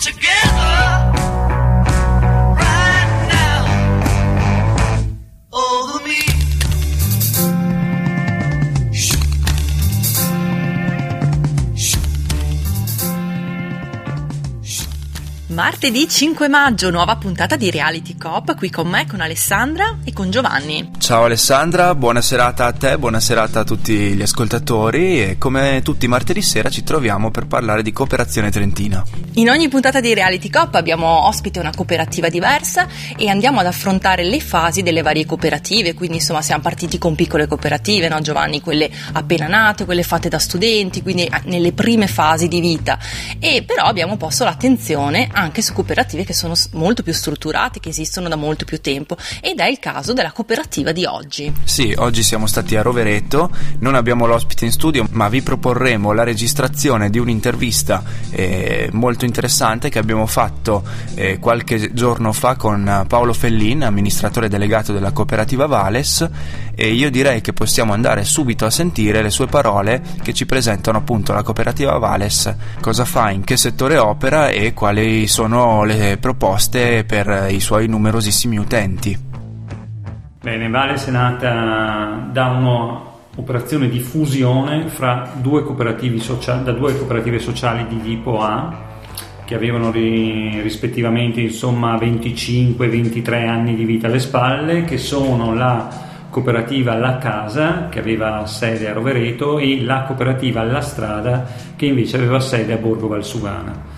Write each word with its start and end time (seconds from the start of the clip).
together 0.00 0.69
Martedì 15.70 16.08
5 16.08 16.48
maggio, 16.48 16.90
nuova 16.90 17.14
puntata 17.14 17.54
di 17.54 17.70
Reality 17.70 18.16
Cop, 18.16 18.56
qui 18.56 18.70
con 18.70 18.88
me, 18.88 19.06
con 19.06 19.20
Alessandra 19.20 20.00
e 20.02 20.12
con 20.12 20.28
Giovanni. 20.28 20.90
Ciao 20.98 21.22
Alessandra, 21.22 21.94
buona 21.94 22.20
serata 22.20 22.66
a 22.66 22.72
te, 22.72 22.98
buona 22.98 23.20
serata 23.20 23.60
a 23.60 23.64
tutti 23.64 23.94
gli 23.94 24.20
ascoltatori 24.20 25.22
e 25.22 25.38
come 25.38 25.80
tutti 25.84 26.06
i 26.06 26.08
martedì 26.08 26.42
sera 26.42 26.70
ci 26.70 26.82
troviamo 26.82 27.30
per 27.30 27.46
parlare 27.46 27.84
di 27.84 27.92
cooperazione 27.92 28.50
trentina. 28.50 29.04
In 29.34 29.48
ogni 29.48 29.68
puntata 29.68 30.00
di 30.00 30.12
Reality 30.12 30.50
Cop 30.50 30.74
abbiamo 30.74 31.06
ospite 31.28 31.60
una 31.60 31.70
cooperativa 31.72 32.28
diversa 32.28 32.88
e 33.16 33.28
andiamo 33.28 33.60
ad 33.60 33.66
affrontare 33.66 34.24
le 34.24 34.40
fasi 34.40 34.82
delle 34.82 35.02
varie 35.02 35.24
cooperative, 35.24 35.94
quindi 35.94 36.16
insomma 36.16 36.42
siamo 36.42 36.62
partiti 36.62 36.98
con 36.98 37.14
piccole 37.14 37.46
cooperative, 37.46 38.08
no 38.08 38.20
Giovanni? 38.20 38.60
Quelle 38.60 38.90
appena 39.12 39.46
nate, 39.46 39.84
quelle 39.84 40.02
fatte 40.02 40.28
da 40.28 40.40
studenti, 40.40 41.00
quindi 41.00 41.30
nelle 41.44 41.72
prime 41.72 42.08
fasi 42.08 42.48
di 42.48 42.60
vita 42.60 42.98
e 43.38 43.62
però 43.64 43.84
abbiamo 43.84 44.16
posto 44.16 44.42
l'attenzione 44.42 45.28
anche 45.32 45.58
su 45.62 45.72
cooperative 45.72 46.24
che 46.24 46.32
sono 46.32 46.54
molto 46.72 47.02
più 47.02 47.12
strutturate, 47.12 47.80
che 47.80 47.88
esistono 47.90 48.28
da 48.28 48.36
molto 48.36 48.64
più 48.64 48.80
tempo 48.80 49.16
ed 49.40 49.58
è 49.58 49.66
il 49.66 49.78
caso 49.78 50.12
della 50.12 50.32
cooperativa 50.32 50.92
di 50.92 51.04
oggi. 51.04 51.52
Sì, 51.64 51.94
oggi 51.96 52.22
siamo 52.22 52.46
stati 52.46 52.76
a 52.76 52.82
Rovereto, 52.82 53.50
non 53.78 53.94
abbiamo 53.94 54.26
l'ospite 54.26 54.64
in 54.64 54.72
studio, 54.72 55.06
ma 55.10 55.28
vi 55.28 55.42
proporremo 55.42 56.12
la 56.12 56.24
registrazione 56.24 57.10
di 57.10 57.18
un'intervista 57.18 58.02
eh, 58.30 58.88
molto 58.92 59.24
interessante 59.24 59.88
che 59.88 59.98
abbiamo 59.98 60.26
fatto 60.26 60.82
eh, 61.14 61.38
qualche 61.38 61.92
giorno 61.92 62.32
fa 62.32 62.56
con 62.56 63.04
Paolo 63.08 63.32
Fellin, 63.32 63.82
amministratore 63.82 64.48
delegato 64.48 64.92
della 64.92 65.12
cooperativa 65.12 65.66
Vales, 65.66 66.28
e 66.74 66.92
io 66.92 67.10
direi 67.10 67.40
che 67.40 67.52
possiamo 67.52 67.92
andare 67.92 68.24
subito 68.24 68.64
a 68.64 68.70
sentire 68.70 69.22
le 69.22 69.30
sue 69.30 69.46
parole 69.46 70.02
che 70.22 70.32
ci 70.32 70.46
presentano 70.46 70.98
appunto 70.98 71.32
la 71.32 71.42
cooperativa 71.42 71.98
Vales, 71.98 72.54
cosa 72.80 73.04
fa, 73.04 73.30
in 73.30 73.44
che 73.44 73.56
settore 73.56 73.98
opera 73.98 74.48
e 74.48 74.72
quali 74.72 75.26
sono 75.26 75.39
le 75.46 76.18
proposte 76.20 77.04
per 77.04 77.48
i 77.50 77.60
suoi 77.60 77.88
numerosissimi 77.88 78.58
utenti. 78.58 79.18
Bene, 80.42 80.68
Vales 80.68 81.06
è 81.06 81.10
nata 81.10 82.28
da 82.32 82.46
un'operazione 82.46 83.88
di 83.88 84.00
fusione 84.00 84.86
due 85.40 85.62
cooperativi 85.62 86.18
socia- 86.18 86.56
da 86.56 86.72
due 86.72 86.96
cooperative 86.96 87.38
sociali 87.38 87.86
di 87.86 88.00
tipo 88.02 88.40
A 88.40 88.88
che 89.44 89.54
avevano 89.54 89.90
ri- 89.90 90.60
rispettivamente 90.60 91.40
insomma 91.40 91.96
25-23 91.96 93.48
anni 93.48 93.74
di 93.74 93.84
vita 93.84 94.06
alle 94.06 94.20
spalle, 94.20 94.84
che 94.84 94.96
sono 94.96 95.54
la 95.54 95.88
cooperativa 96.30 96.94
La 96.94 97.18
Casa 97.18 97.88
che 97.88 97.98
aveva 97.98 98.46
sede 98.46 98.88
a 98.88 98.92
Rovereto 98.92 99.58
e 99.58 99.82
la 99.82 100.04
cooperativa 100.04 100.62
La 100.62 100.80
Strada 100.80 101.46
che 101.76 101.86
invece 101.86 102.16
aveva 102.16 102.40
sede 102.40 102.72
a 102.72 102.76
Borgo 102.76 103.08
Valsugana. 103.08 103.89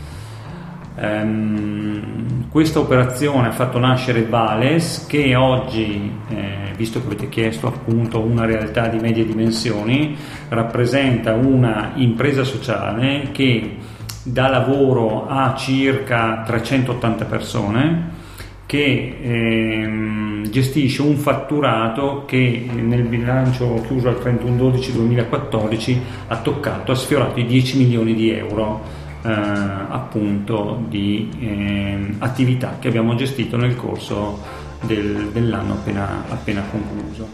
Ehm, 0.96 2.48
questa 2.50 2.80
operazione 2.80 3.48
ha 3.48 3.52
fatto 3.52 3.78
nascere 3.78 4.24
Vales 4.24 5.06
che 5.08 5.34
oggi, 5.34 6.10
eh, 6.28 6.72
visto 6.76 7.00
che 7.00 7.06
avete 7.06 7.28
chiesto 7.28 7.66
appunto 7.66 8.20
una 8.20 8.44
realtà 8.44 8.88
di 8.88 8.98
medie 8.98 9.24
dimensioni, 9.24 10.16
rappresenta 10.48 11.32
una 11.32 11.92
impresa 11.94 12.44
sociale 12.44 13.28
che 13.32 13.76
dà 14.22 14.48
lavoro 14.48 15.26
a 15.28 15.54
circa 15.56 16.42
380 16.46 17.24
persone 17.24 18.20
che 18.66 19.18
ehm, 19.20 20.48
gestisce 20.48 21.02
un 21.02 21.16
fatturato 21.16 22.24
che 22.26 22.68
nel 22.72 23.02
bilancio 23.02 23.82
chiuso 23.86 24.08
al 24.08 24.20
31-12-2014 24.22 25.98
ha 26.28 26.36
toccato, 26.38 26.92
ha 26.92 26.94
sfiorato 26.94 27.38
i 27.38 27.46
10 27.46 27.78
milioni 27.78 28.14
di 28.14 28.30
euro 28.30 29.00
eh, 29.24 29.30
appunto 29.30 30.82
di 30.88 31.30
ehm, 31.40 32.16
attività 32.18 32.76
che 32.78 32.88
abbiamo 32.88 33.14
gestito 33.14 33.56
nel 33.56 33.76
corso 33.76 34.40
del- 34.82 35.28
dell'anno 35.32 35.74
appena, 35.74 36.24
appena 36.28 36.62
concluso. 36.70 37.28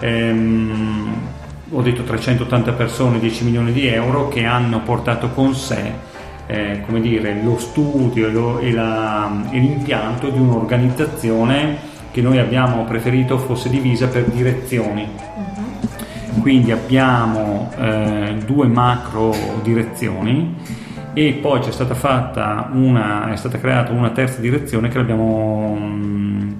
Ehm, 0.00 1.08
ho 1.70 1.82
detto 1.82 2.02
380 2.02 2.72
persone, 2.72 3.18
10 3.18 3.44
milioni 3.44 3.72
di 3.72 3.86
euro 3.88 4.28
che 4.28 4.44
hanno 4.44 4.80
portato 4.80 5.28
con 5.30 5.54
sé 5.54 6.06
eh, 6.50 6.80
come 6.86 7.02
dire, 7.02 7.42
lo 7.42 7.58
studio 7.58 8.30
lo- 8.30 8.58
e 8.58 8.72
la- 8.72 9.30
e 9.50 9.58
l'impianto 9.58 10.30
di 10.30 10.38
un'organizzazione 10.38 11.76
che 12.10 12.22
noi 12.22 12.38
abbiamo 12.38 12.84
preferito 12.84 13.36
fosse 13.36 13.68
divisa 13.68 14.08
per 14.08 14.24
direzioni. 14.24 15.06
Quindi 16.40 16.70
abbiamo 16.70 17.70
eh, 17.76 18.36
due 18.44 18.66
macro 18.66 19.34
direzioni 19.62 20.54
e 21.12 21.32
poi 21.32 21.60
c'è 21.60 21.72
stata 21.72 21.94
fatta 21.94 22.70
una, 22.72 23.32
è 23.32 23.36
stata 23.36 23.58
creata 23.58 23.92
una 23.92 24.10
terza 24.10 24.40
direzione 24.40 24.88
che 24.88 24.98
l'abbiamo 24.98 25.74
mh, 25.74 26.56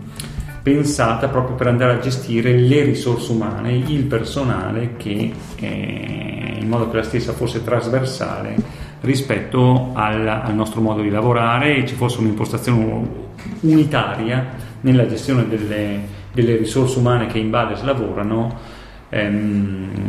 pensata 0.62 1.28
proprio 1.28 1.54
per 1.54 1.68
andare 1.68 1.94
a 1.94 1.98
gestire 2.00 2.52
le 2.52 2.82
risorse 2.82 3.32
umane, 3.32 3.72
il 3.72 4.04
personale 4.04 4.96
che 4.96 5.32
eh, 5.56 6.56
in 6.60 6.68
modo 6.68 6.90
che 6.90 6.96
la 6.96 7.02
stessa 7.02 7.32
fosse 7.32 7.62
trasversale 7.62 8.56
rispetto 9.00 9.90
al, 9.94 10.26
al 10.26 10.54
nostro 10.54 10.80
modo 10.80 11.02
di 11.02 11.10
lavorare 11.10 11.76
e 11.76 11.86
ci 11.86 11.94
fosse 11.94 12.18
un'impostazione 12.18 13.26
unitaria 13.60 14.46
nella 14.80 15.06
gestione 15.06 15.48
delle, 15.48 16.00
delle 16.32 16.56
risorse 16.56 16.98
umane 16.98 17.26
che 17.26 17.38
in 17.38 17.50
Bades 17.50 17.82
lavorano 17.82 18.76
ehm, 19.08 20.08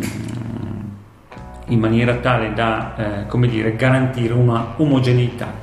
in 1.68 1.80
maniera 1.80 2.16
tale 2.16 2.54
da 2.54 2.96
eh, 3.24 3.28
come 3.28 3.48
dire, 3.48 3.76
garantire 3.76 4.34
una 4.34 4.74
omogeneità 4.78 5.54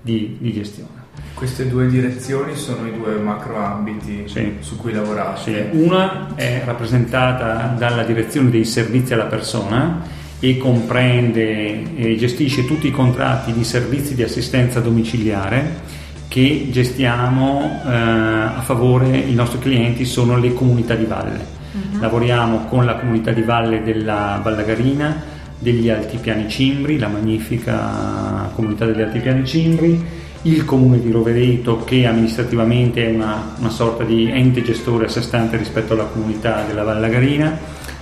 di, 0.00 0.36
di 0.40 0.52
gestione. 0.52 0.94
Queste 1.34 1.68
due 1.68 1.86
direzioni 1.88 2.54
sono 2.54 2.86
i 2.86 2.96
due 2.96 3.16
macro 3.16 3.58
ambiti 3.62 4.22
Sì. 4.26 4.56
su 4.60 4.76
cui 4.76 4.92
lavorate. 4.92 5.40
Sì, 5.72 5.78
Una 5.82 6.34
è 6.34 6.62
rappresentata 6.64 7.74
dalla 7.76 8.04
direzione 8.04 8.48
dei 8.48 8.64
servizi 8.64 9.12
alla 9.12 9.24
persona 9.24 10.00
e 10.40 10.56
comprende 10.56 11.94
e 11.96 12.16
gestisce 12.16 12.64
tutti 12.64 12.86
i 12.86 12.90
contratti 12.90 13.52
di 13.52 13.64
servizi 13.64 14.14
di 14.14 14.22
assistenza 14.22 14.80
domiciliare 14.80 16.04
che 16.28 16.68
gestiamo 16.70 17.82
eh, 17.84 17.90
a 17.90 18.60
favore, 18.62 19.16
i 19.16 19.34
nostri 19.34 19.58
clienti 19.58 20.04
sono 20.04 20.38
le 20.38 20.52
comunità 20.54 20.94
di 20.94 21.04
valle. 21.04 21.54
Lavoriamo 21.98 22.66
con 22.66 22.84
la 22.84 22.96
comunità 22.96 23.30
di 23.32 23.42
valle 23.42 23.82
della 23.82 24.40
Vallagarina, 24.42 25.34
degli 25.58 25.88
Altipiani 25.88 26.48
Cimbri, 26.48 26.98
la 26.98 27.08
magnifica 27.08 28.50
comunità 28.54 28.84
degli 28.84 29.00
Altipiani 29.00 29.46
Cimbri, 29.46 30.04
il 30.42 30.64
comune 30.64 31.00
di 31.00 31.10
Rovereto 31.10 31.82
che 31.84 32.06
amministrativamente 32.06 33.04
è 33.04 33.12
una, 33.12 33.54
una 33.58 33.70
sorta 33.70 34.04
di 34.04 34.30
ente 34.30 34.62
gestore 34.62 35.06
a 35.06 35.08
sé 35.08 35.22
stante 35.22 35.56
rispetto 35.56 35.94
alla 35.94 36.04
comunità 36.04 36.64
della 36.66 36.84
Vallagarina, 36.84 37.58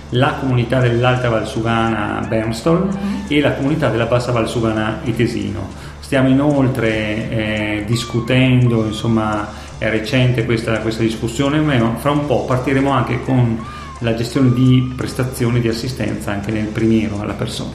la 0.09 0.35
comunità 0.39 0.79
dell'Alta 0.79 1.29
Valsugana 1.29 2.23
Bernstol 2.27 2.89
e 3.27 3.39
la 3.39 3.53
comunità 3.53 3.89
della 3.89 4.05
Bassa 4.05 4.31
Valsugana 4.31 4.99
Itesino. 5.03 5.67
Stiamo 5.99 6.29
inoltre 6.29 7.29
eh, 7.29 7.83
discutendo, 7.87 8.85
insomma 8.85 9.63
è 9.77 9.89
recente 9.89 10.45
questa, 10.45 10.79
questa 10.79 11.03
discussione, 11.03 11.59
ma 11.59 11.95
fra 11.95 12.11
un 12.11 12.25
po' 12.25 12.45
partiremo 12.45 12.89
anche 12.89 13.21
con 13.23 13.63
la 13.99 14.13
gestione 14.13 14.53
di 14.53 14.93
prestazioni 14.95 15.59
di 15.59 15.67
assistenza 15.67 16.31
anche 16.31 16.51
nel 16.51 16.67
primiero 16.67 17.19
alla 17.19 17.33
persona. 17.33 17.73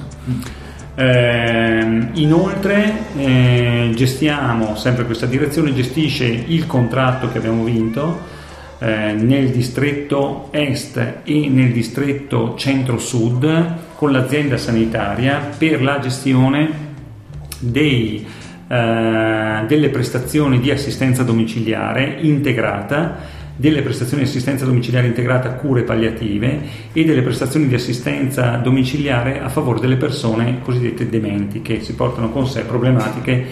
Ehm, 0.95 2.11
inoltre 2.15 3.07
eh, 3.17 3.93
gestiamo, 3.95 4.77
sempre 4.77 5.07
questa 5.07 5.27
direzione 5.27 5.73
gestisce 5.73 6.27
il 6.27 6.67
contratto 6.67 7.31
che 7.31 7.39
abbiamo 7.39 7.65
vinto 7.65 8.21
eh, 8.81 9.13
nel 9.13 9.51
distretto 9.51 10.49
est 10.51 11.21
e 11.25 11.49
nel 11.49 11.73
distretto 11.73 12.55
centro-sud 12.57 13.75
con 13.95 14.13
l'azienda 14.13 14.57
sanitaria 14.57 15.51
per 15.57 15.83
la 15.83 15.99
gestione 16.01 16.89
dei, 17.59 18.27
eh, 18.71 19.65
delle 19.67 19.89
prestazioni 19.89 20.61
di 20.61 20.71
assistenza 20.71 21.25
domiciliare 21.25 22.19
integrata, 22.21 23.17
delle 23.57 23.83
prestazioni 23.83 24.23
di 24.23 24.29
assistenza 24.29 24.65
domiciliare 24.65 25.09
integrata 25.09 25.55
cure 25.55 25.83
palliative 25.83 26.61
e 26.93 27.05
delle 27.05 27.23
prestazioni 27.23 27.67
di 27.67 27.75
assistenza 27.75 28.57
domiciliare 28.59 29.41
a 29.41 29.49
favore 29.49 29.81
delle 29.81 29.97
persone 29.97 30.61
cosiddette 30.63 31.09
dementi 31.09 31.63
che 31.63 31.81
si 31.81 31.95
portano 31.95 32.31
con 32.31 32.47
sé 32.47 32.63
problematiche 32.63 33.45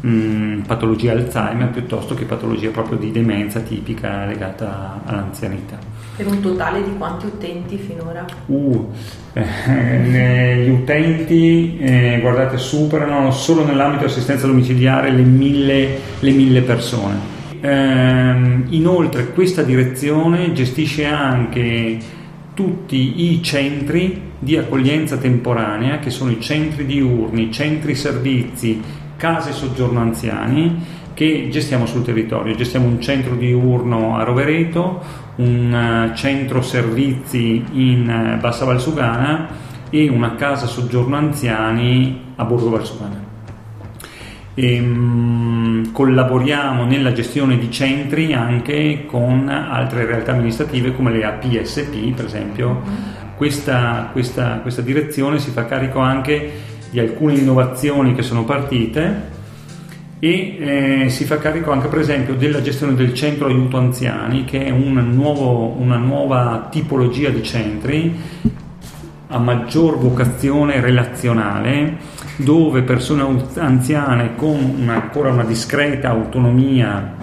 mh, 0.00 0.62
patologia 0.66 1.12
Alzheimer 1.12 1.70
piuttosto 1.70 2.14
che 2.14 2.24
patologia 2.24 2.70
proprio 2.70 2.98
di 2.98 3.12
demenza 3.12 3.60
tipica 3.60 4.24
legata 4.26 5.00
all'anzianità. 5.04 5.78
Per 6.16 6.26
un 6.26 6.40
totale 6.40 6.82
di 6.82 6.96
quanti 6.96 7.26
utenti 7.26 7.76
finora? 7.76 8.24
Uh, 8.46 8.90
eh, 9.34 10.64
gli 10.64 10.70
utenti, 10.70 11.76
eh, 11.78 12.20
guardate, 12.22 12.56
superano 12.56 13.30
solo 13.30 13.66
nell'ambito 13.66 14.06
assistenza 14.06 14.46
domiciliare 14.46 15.10
le 15.10 15.22
mille, 15.22 15.98
le 16.18 16.30
mille 16.30 16.62
persone. 16.62 17.34
Ehm, 17.60 18.64
inoltre 18.70 19.32
questa 19.32 19.62
direzione 19.62 20.52
gestisce 20.54 21.04
anche 21.04 21.98
tutti 22.54 23.30
i 23.30 23.42
centri 23.42 24.18
di 24.38 24.56
accoglienza 24.56 25.18
temporanea, 25.18 25.98
che 25.98 26.08
sono 26.08 26.30
i 26.30 26.40
centri 26.40 26.86
diurni, 26.86 27.52
centri 27.52 27.94
servizi, 27.94 28.80
case 29.18 29.52
soggiorno 29.52 30.00
anziani, 30.00 30.82
che 31.12 31.48
gestiamo 31.50 31.84
sul 31.84 32.04
territorio. 32.04 32.54
Gestiamo 32.54 32.86
un 32.86 33.00
centro 33.00 33.34
diurno 33.34 34.16
a 34.16 34.22
Rovereto, 34.22 35.24
un 35.36 36.10
eh, 36.12 36.16
centro 36.16 36.62
servizi 36.62 37.64
in 37.72 38.08
eh, 38.08 38.36
Bassa 38.40 38.64
Valsugana 38.64 39.48
e 39.90 40.08
una 40.08 40.34
casa 40.34 40.66
soggiorno 40.66 41.16
anziani 41.16 42.32
a 42.36 42.44
Borgo 42.44 42.70
Valsugana. 42.70 43.24
E, 44.54 44.80
mh, 44.80 45.92
collaboriamo 45.92 46.84
nella 46.84 47.12
gestione 47.12 47.58
di 47.58 47.70
centri 47.70 48.32
anche 48.32 49.04
con 49.06 49.48
altre 49.48 50.06
realtà 50.06 50.32
amministrative 50.32 50.94
come 50.94 51.12
le 51.12 51.24
APSP 51.24 52.14
per 52.14 52.24
esempio. 52.24 52.82
Questa, 53.36 54.08
questa, 54.12 54.60
questa 54.62 54.80
direzione 54.80 55.38
si 55.38 55.50
fa 55.50 55.66
carico 55.66 55.98
anche 55.98 56.52
di 56.90 56.98
alcune 56.98 57.34
innovazioni 57.34 58.14
che 58.14 58.22
sono 58.22 58.44
partite 58.44 59.34
e 60.18 61.04
eh, 61.04 61.10
si 61.10 61.24
fa 61.24 61.38
carico 61.38 61.72
anche 61.72 61.88
per 61.88 61.98
esempio 61.98 62.34
della 62.34 62.62
gestione 62.62 62.94
del 62.94 63.12
centro 63.12 63.46
aiuto 63.46 63.76
anziani 63.76 64.44
che 64.44 64.64
è 64.64 64.70
un 64.70 64.94
nuovo, 65.14 65.74
una 65.78 65.96
nuova 65.96 66.68
tipologia 66.70 67.28
di 67.28 67.42
centri 67.42 68.18
a 69.28 69.38
maggior 69.38 69.98
vocazione 69.98 70.80
relazionale 70.80 71.98
dove 72.36 72.82
persone 72.82 73.44
anziane 73.54 74.36
con 74.36 74.76
una, 74.78 74.94
ancora 74.94 75.30
una 75.30 75.44
discreta 75.44 76.10
autonomia 76.10 77.14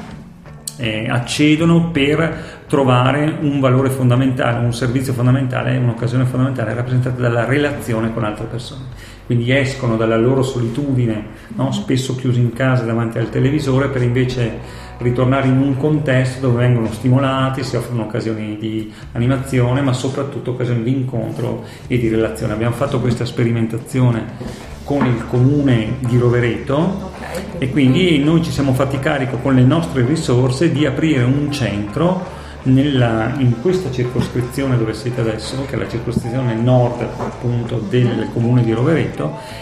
eh, 0.77 1.07
accedono 1.07 1.91
per 1.91 2.61
trovare 2.67 3.37
un 3.41 3.59
valore 3.59 3.89
fondamentale, 3.89 4.65
un 4.65 4.73
servizio 4.73 5.13
fondamentale, 5.13 5.77
un'occasione 5.77 6.25
fondamentale 6.25 6.73
rappresentata 6.73 7.21
dalla 7.21 7.45
relazione 7.45 8.11
con 8.11 8.23
altre 8.23 8.45
persone. 8.45 8.85
Quindi 9.25 9.51
escono 9.51 9.95
dalla 9.95 10.17
loro 10.17 10.43
solitudine, 10.43 11.25
no? 11.55 11.71
spesso 11.71 12.15
chiusi 12.15 12.39
in 12.39 12.53
casa 12.53 12.83
davanti 12.83 13.17
al 13.17 13.29
televisore, 13.29 13.87
per 13.87 14.01
invece 14.01 14.81
ritornare 14.97 15.47
in 15.47 15.57
un 15.57 15.77
contesto 15.77 16.47
dove 16.47 16.59
vengono 16.59 16.91
stimolati, 16.91 17.63
si 17.63 17.75
offrono 17.75 18.03
occasioni 18.03 18.57
di 18.57 18.91
animazione, 19.13 19.81
ma 19.81 19.93
soprattutto 19.93 20.51
occasioni 20.51 20.83
di 20.83 20.91
incontro 20.91 21.63
e 21.87 21.97
di 21.97 22.09
relazione. 22.09 22.53
Abbiamo 22.53 22.75
fatto 22.75 22.99
questa 22.99 23.25
sperimentazione 23.25 24.71
con 24.83 25.05
il 25.05 25.25
comune 25.27 25.95
di 25.99 26.17
Rovereto 26.17 26.75
Ok. 26.75 27.55
e 27.59 27.69
quindi 27.69 28.21
noi 28.21 28.43
ci 28.43 28.51
siamo 28.51 28.73
fatti 28.73 28.99
carico 28.99 29.37
con 29.37 29.55
le 29.55 29.63
nostre 29.63 30.05
risorse 30.05 30.71
di 30.71 30.85
aprire 30.85 31.23
un 31.23 31.49
centro 31.51 32.41
nella- 32.63 33.33
in 33.37 33.61
questa 33.61 33.91
circoscrizione 33.91 34.77
dove 34.77 34.93
siete 34.93 35.21
adesso, 35.21 35.65
che 35.65 35.75
è 35.75 35.77
la 35.77 35.87
circoscrizione 35.87 36.53
nord 36.55 37.01
appunto 37.01 37.77
del 37.89 38.29
comune 38.33 38.63
di 38.63 38.71
Rovereto 38.71 39.61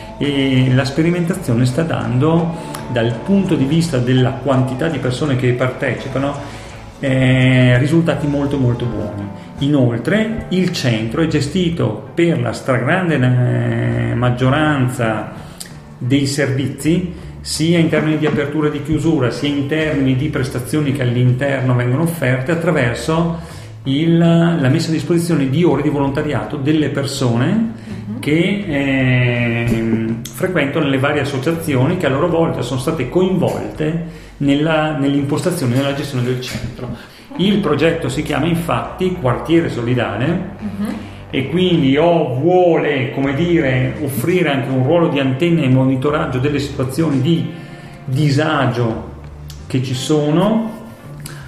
la 0.74 0.86
sperimentazione 0.86 1.66
sta 1.66 1.82
dando 1.82 2.56
dal 2.92 3.12
punto 3.24 3.56
di 3.56 3.66
vista 3.66 3.98
della 3.98 4.32
quantità 4.32 4.88
di 4.88 5.00
persone 5.00 5.36
che 5.36 5.54
partecipano 5.54 6.36
eh, 7.00 7.78
risultati 7.80 8.28
molto 8.28 8.58
molto 8.58 8.86
buoni. 8.86 9.28
Inoltre 9.60 10.46
il 10.50 10.72
centro 10.72 11.22
è 11.22 11.28
gestito 11.28 12.10
per 12.14 12.40
la 12.40 12.54
stragrande 12.54 13.16
eh, 13.16 14.14
maggioranza 14.14 15.32
dei 15.98 16.28
servizi 16.28 17.14
sia 17.42 17.80
in 17.80 17.90
termini 17.90 18.18
di 18.18 18.26
apertura 18.28 18.68
e 18.68 18.72
di 18.72 18.84
chiusura, 18.84 19.30
sia 19.32 19.50
in 19.50 19.68
termini 19.68 20.16
di 20.16 20.30
prestazioni 20.30 20.92
che 20.94 21.02
all'interno 21.02 21.74
vengono 21.76 22.04
offerte 22.04 22.52
attraverso 22.52 23.40
il- 23.84 24.18
la 24.18 24.70
messa 24.70 24.90
a 24.90 24.94
disposizione 24.94 25.50
di 25.50 25.64
ore 25.64 25.82
di 25.82 25.90
volontariato 25.90 26.56
delle 26.58 26.90
persone 26.90 27.74
che 28.20 28.64
ehm, 28.68 30.24
frequentano 30.24 30.86
le 30.88 31.00
varie 31.00 31.22
associazioni 31.22 31.98
che 31.98 32.06
a 32.06 32.10
loro 32.10 32.28
volta 32.28 32.62
sono 32.62 32.80
state 32.80 33.10
coinvolte 33.10 34.06
nella- 34.38 34.96
nell'impostazione 34.98 35.74
e 35.74 35.78
nella 35.78 35.94
gestione 35.96 36.24
del 36.24 36.40
centro. 36.42 36.90
Il 37.38 37.58
progetto 37.60 38.10
si 38.10 38.22
chiama 38.22 38.46
infatti 38.46 39.14
Quartiere 39.20 39.70
Solidale 39.70 40.50
e 41.32 41.48
quindi 41.48 41.98
o 41.98 42.36
vuole, 42.36 43.12
come 43.14 43.34
dire, 43.34 43.96
offrire 44.04 44.52
anche 44.52 44.70
un 44.70 44.84
ruolo 44.84 45.08
di 45.08 45.20
antenna 45.20 45.62
e 45.62 45.70
monitoraggio 45.70 46.40
delle 46.40 46.60
situazioni 46.60 47.22
di 47.22 47.50
disagio 48.04 49.10
che 49.66 49.82
ci 49.82 49.94
sono 49.94 50.80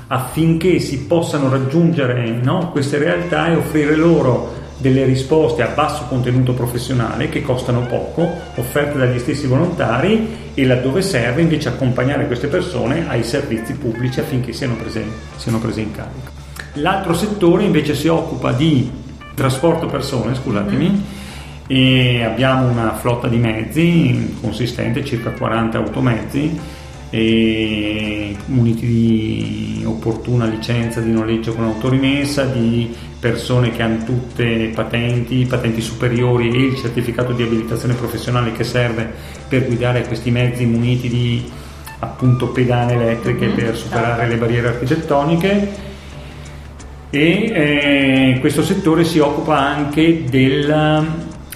affinché 0.08 0.80
si 0.80 1.06
possano 1.06 1.50
raggiungere 1.50 2.30
no, 2.30 2.70
queste 2.72 2.98
realtà 2.98 3.48
e 3.48 3.56
offrire 3.56 3.96
loro 3.96 4.62
delle 4.78 5.04
risposte 5.04 5.62
a 5.62 5.68
basso 5.68 6.06
contenuto 6.08 6.54
professionale 6.54 7.28
che 7.28 7.42
costano 7.42 7.82
poco, 7.82 8.30
offerte 8.56 8.98
dagli 8.98 9.20
stessi 9.20 9.48
volontari 9.48 10.52
e 10.54 10.66
laddove 10.66 11.02
serve 11.02 11.42
invece 11.42 11.70
accompagnare 11.70 12.26
queste 12.26 12.48
persone 12.48 13.08
ai 13.08 13.24
servizi 13.24 13.74
pubblici 13.74 14.20
affinché 14.20 14.54
siano 14.54 14.76
prese, 14.76 15.04
siano 15.36 15.60
prese 15.60 15.82
in 15.82 15.92
carico. 15.92 16.32
L'altro 16.76 17.14
settore 17.14 17.64
invece 17.64 17.96
si 17.96 18.08
occupa 18.08 18.52
di 18.52 18.90
trasporto 19.34 19.88
persone, 19.88 20.36
scusatemi, 20.36 21.04
e 21.68 22.24
abbiamo 22.24 22.68
una 22.68 22.94
flotta 22.96 23.28
di 23.28 23.38
mezzi 23.38 24.36
consistente, 24.42 25.04
circa 25.04 25.32
40 25.32 25.78
automezzi, 25.78 26.60
muniti 28.46 28.86
di 28.86 29.84
opportuna 29.86 30.46
licenza 30.46 31.00
di 31.00 31.12
noleggio 31.12 31.54
con 31.54 31.66
autorimessa, 31.66 32.46
di 32.46 32.94
persone 33.20 33.72
che 33.72 33.82
hanno 33.84 34.04
tutte 34.04 34.72
patenti, 34.74 35.46
patenti 35.46 35.80
superiori 35.80 36.50
e 36.50 36.66
il 36.66 36.76
certificato 36.76 37.32
di 37.32 37.44
abilitazione 37.44 37.94
professionale 37.94 38.52
che 38.52 38.64
serve 38.64 39.12
per 39.48 39.66
guidare 39.66 40.06
questi 40.06 40.32
mezzi 40.32 40.66
muniti 40.66 41.08
di 41.08 41.52
appunto 42.00 42.48
pedane 42.48 42.94
elettriche 42.94 43.48
per 43.48 43.78
superare 43.78 44.28
le 44.28 44.36
barriere 44.36 44.70
architettoniche 44.70 45.92
e 47.16 48.34
eh, 48.34 48.40
questo 48.40 48.64
settore 48.64 49.04
si 49.04 49.20
occupa 49.20 49.60
anche 49.60 50.24
del, 50.24 51.08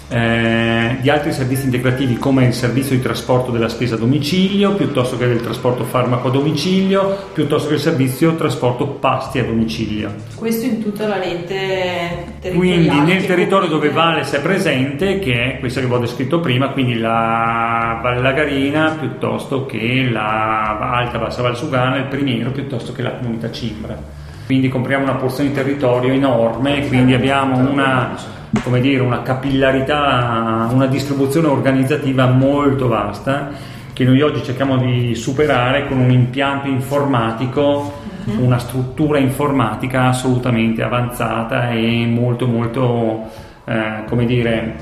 eh, 0.08 0.98
di 1.02 1.10
altri 1.10 1.32
servizi 1.32 1.66
integrativi 1.66 2.18
come 2.18 2.46
il 2.46 2.54
servizio 2.54 2.96
di 2.96 3.02
trasporto 3.02 3.50
della 3.50 3.68
spesa 3.68 3.96
a 3.96 3.98
domicilio, 3.98 4.76
piuttosto 4.76 5.18
che 5.18 5.26
del 5.26 5.42
trasporto 5.42 5.84
farmaco 5.84 6.28
a 6.28 6.32
domicilio, 6.32 7.30
piuttosto 7.34 7.70
che 7.70 7.74
il 7.74 7.80
servizio 7.80 8.36
trasporto 8.36 8.86
pasti 8.86 9.40
a 9.40 9.46
domicilio. 9.46 10.14
Questo 10.36 10.68
in 10.68 10.84
tutta 10.84 11.08
la 11.08 11.18
rete 11.18 12.36
territoriale. 12.40 12.88
Quindi 12.88 13.12
nel 13.12 13.26
territorio 13.26 13.68
dove 13.68 13.90
Vales 13.90 14.32
è 14.34 14.42
presente, 14.42 15.18
che 15.18 15.56
è 15.56 15.60
questa 15.60 15.80
che 15.80 15.88
vi 15.88 15.94
ho 15.94 15.98
descritto 15.98 16.40
prima, 16.40 16.70
quindi 16.70 17.00
la 17.00 18.00
Val 18.04 18.22
Lagarina 18.22 18.96
piuttosto 19.00 19.66
che 19.66 20.08
la 20.08 20.92
Alta 20.92 21.18
Bassa 21.18 21.42
Valsugana, 21.42 21.98
il 21.98 22.06
Primiero 22.06 22.52
piuttosto 22.52 22.92
che 22.92 23.02
la 23.02 23.14
comunità 23.14 23.50
Cimbra. 23.50 24.26
Quindi 24.48 24.70
compriamo 24.70 25.04
una 25.04 25.16
porzione 25.16 25.50
di 25.50 25.56
territorio 25.56 26.14
enorme, 26.14 26.88
quindi 26.88 27.14
abbiamo 27.14 27.58
una, 27.70 28.16
come 28.64 28.80
dire, 28.80 29.02
una 29.02 29.22
capillarità, 29.22 30.70
una 30.72 30.86
distribuzione 30.86 31.48
organizzativa 31.48 32.28
molto 32.28 32.88
vasta 32.88 33.52
che 33.92 34.06
noi 34.06 34.22
oggi 34.22 34.42
cerchiamo 34.44 34.78
di 34.78 35.16
superare 35.16 35.86
con 35.86 35.98
un 35.98 36.12
impianto 36.12 36.70
informatico, 36.70 38.00
una 38.40 38.58
struttura 38.58 39.18
informatica 39.18 40.06
assolutamente 40.06 40.82
avanzata 40.82 41.72
e 41.72 42.06
molto 42.06 42.48
molto, 42.48 43.24
eh, 43.66 44.06
come 44.08 44.26
dire, 44.26 44.76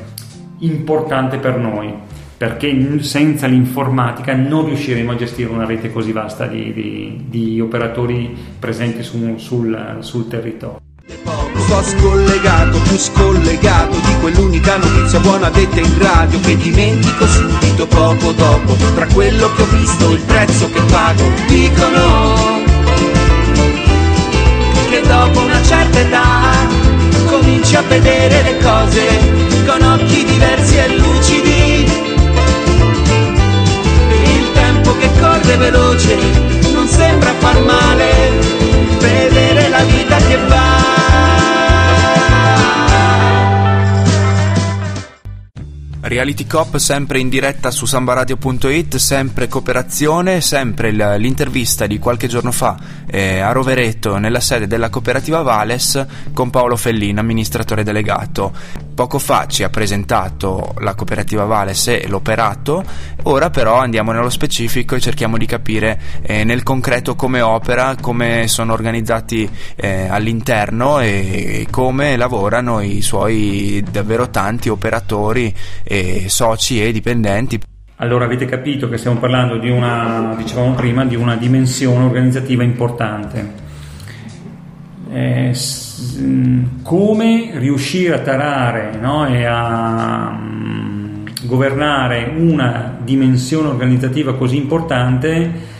importante 0.60 1.38
per 1.40 1.58
noi 1.58 1.92
perché 2.38 3.00
senza 3.02 3.48
l'informatica 3.48 4.36
non 4.36 4.66
riusciremo 4.66 5.12
a 5.12 5.16
gestire 5.16 5.50
una 5.50 5.66
rete 5.66 5.92
così 5.92 6.12
vasta 6.12 6.48
di, 6.48 6.74
di- 6.74 7.26
di 7.28 7.62
operatori 7.62 8.36
presenti 8.60 9.04
su- 9.04 9.38
sul, 9.38 9.98
sul 10.00 10.28
territorio. 10.28 10.80
Sto 11.58 11.82
scollegato, 11.84 12.80
più 12.80 12.98
scollegato 12.98 13.96
di 13.96 14.16
quell'unica 14.22 14.78
notizia 14.78 15.20
buona 15.20 15.50
detta 15.50 15.80
in 15.80 15.98
radio 16.00 16.40
che 16.40 16.58
dimentico 16.58 17.26
subito 17.28 17.88
poco 17.88 18.32
dopo. 18.32 18.76
Tra 18.96 19.06
quello 19.08 19.52
che 19.54 19.62
ho 19.62 19.66
visto 19.66 20.10
e 20.10 20.14
il 20.14 20.22
prezzo 20.22 20.70
che 20.72 20.82
pago, 20.92 21.24
dicono 21.48 22.64
che 24.90 25.02
dopo 25.08 25.42
una 25.42 25.62
certa 25.64 26.00
età 26.00 26.24
cominci 27.26 27.76
a 27.76 27.82
vedere 27.82 28.42
le 28.44 28.58
cose 28.60 29.04
con 29.66 29.82
occhi 29.82 30.24
diversi 30.26 30.78
e 30.78 30.98
lucidi. 30.98 31.55
Tempo 34.86 34.98
che 34.98 35.10
corre 35.20 35.58
veloce 35.58 36.16
non 36.72 36.88
sembra 36.88 37.34
far 37.40 37.60
male 37.62 38.32
vedere 39.00 39.70
la 39.70 39.84
vita 39.84 40.18
che 40.18 40.38
va. 40.48 41.35
Reality 46.08 46.46
Cop 46.46 46.78
sempre 46.78 47.18
in 47.18 47.30
diretta 47.30 47.72
su 47.72 47.88
sambaradio.it, 47.88 48.98
sempre 48.98 49.48
cooperazione, 49.48 50.40
sempre 50.40 50.92
l'intervista 50.92 51.88
di 51.88 51.98
qualche 51.98 52.28
giorno 52.28 52.52
fa 52.52 52.78
eh, 53.08 53.40
a 53.40 53.52
Rovereto 53.52 54.18
nella 54.20 54.40
sede 54.40 54.68
della 54.68 54.90
cooperativa 54.90 55.42
Vales 55.42 56.06
con 56.32 56.52
Paolo 56.52 56.76
Fellin, 56.76 57.18
amministratore 57.18 57.82
delegato. 57.82 58.84
Poco 58.96 59.20
fa 59.20 59.46
ci 59.48 59.64
ha 59.64 59.70
presentato 59.70 60.74
la 60.78 60.94
cooperativa 60.94 61.44
Vales 61.44 61.88
e 61.88 62.06
l'operato, 62.08 62.84
ora 63.24 63.50
però 63.50 63.78
andiamo 63.80 64.12
nello 64.12 64.30
specifico 64.30 64.96
e 64.96 65.02
cerchiamo 65.02 65.38
di 65.38 65.46
capire 65.46 66.00
eh, 66.22 66.44
nel 66.44 66.64
concreto 66.64 67.16
come 67.16 67.42
opera, 67.42 67.96
come 68.00 68.48
sono 68.48 68.72
organizzati 68.74 69.50
eh, 69.76 70.08
all'interno 70.08 71.00
e 71.00 71.68
come 71.70 72.16
lavorano 72.16 72.80
i 72.80 73.02
suoi 73.02 73.84
davvero 73.92 74.30
tanti 74.30 74.70
operatori, 74.70 75.54
e 75.84 75.95
soci 76.28 76.84
e 76.84 76.92
dipendenti. 76.92 77.60
Allora 77.98 78.26
avete 78.26 78.46
capito 78.46 78.90
che 78.90 78.98
stiamo 78.98 79.20
parlando 79.20 79.58
di 79.58 79.70
una, 79.70 80.34
dicevamo 80.38 80.74
prima, 80.74 81.06
di 81.06 81.16
una 81.16 81.38
dimensione 81.38 82.04
organizzativa 82.04 82.64
importante. 82.64 83.64
Eh, 85.12 85.56
mh, 86.18 86.82
come 86.84 87.52
riuscire 87.54 88.16
a 88.16 88.20
tarare 88.20 88.98
no, 89.00 89.26
e 89.28 89.46
a 89.46 90.38
mm, 90.38 91.26
governare 91.44 92.34
una 92.36 92.98
dimensione 93.02 93.70
organizzativa 93.70 94.36
così 94.36 94.58
importante 94.58 95.74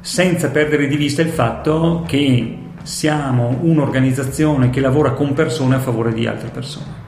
senza 0.00 0.50
perdere 0.50 0.88
di 0.88 0.96
vista 0.96 1.22
il 1.22 1.28
fatto 1.28 2.02
che 2.08 2.58
siamo 2.82 3.58
un'organizzazione 3.60 4.70
che 4.70 4.80
lavora 4.80 5.12
con 5.12 5.32
persone 5.32 5.76
a 5.76 5.78
favore 5.78 6.12
di 6.12 6.26
altre 6.26 6.48
persone. 6.48 7.00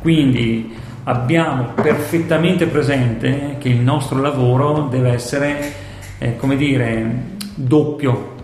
Quindi 0.00 0.74
abbiamo 1.04 1.72
perfettamente 1.74 2.66
presente 2.66 3.56
che 3.58 3.68
il 3.68 3.80
nostro 3.80 4.20
lavoro 4.20 4.88
deve 4.90 5.12
essere, 5.12 5.72
eh, 6.18 6.36
come 6.36 6.56
dire, 6.56 7.36
doppio, 7.54 8.34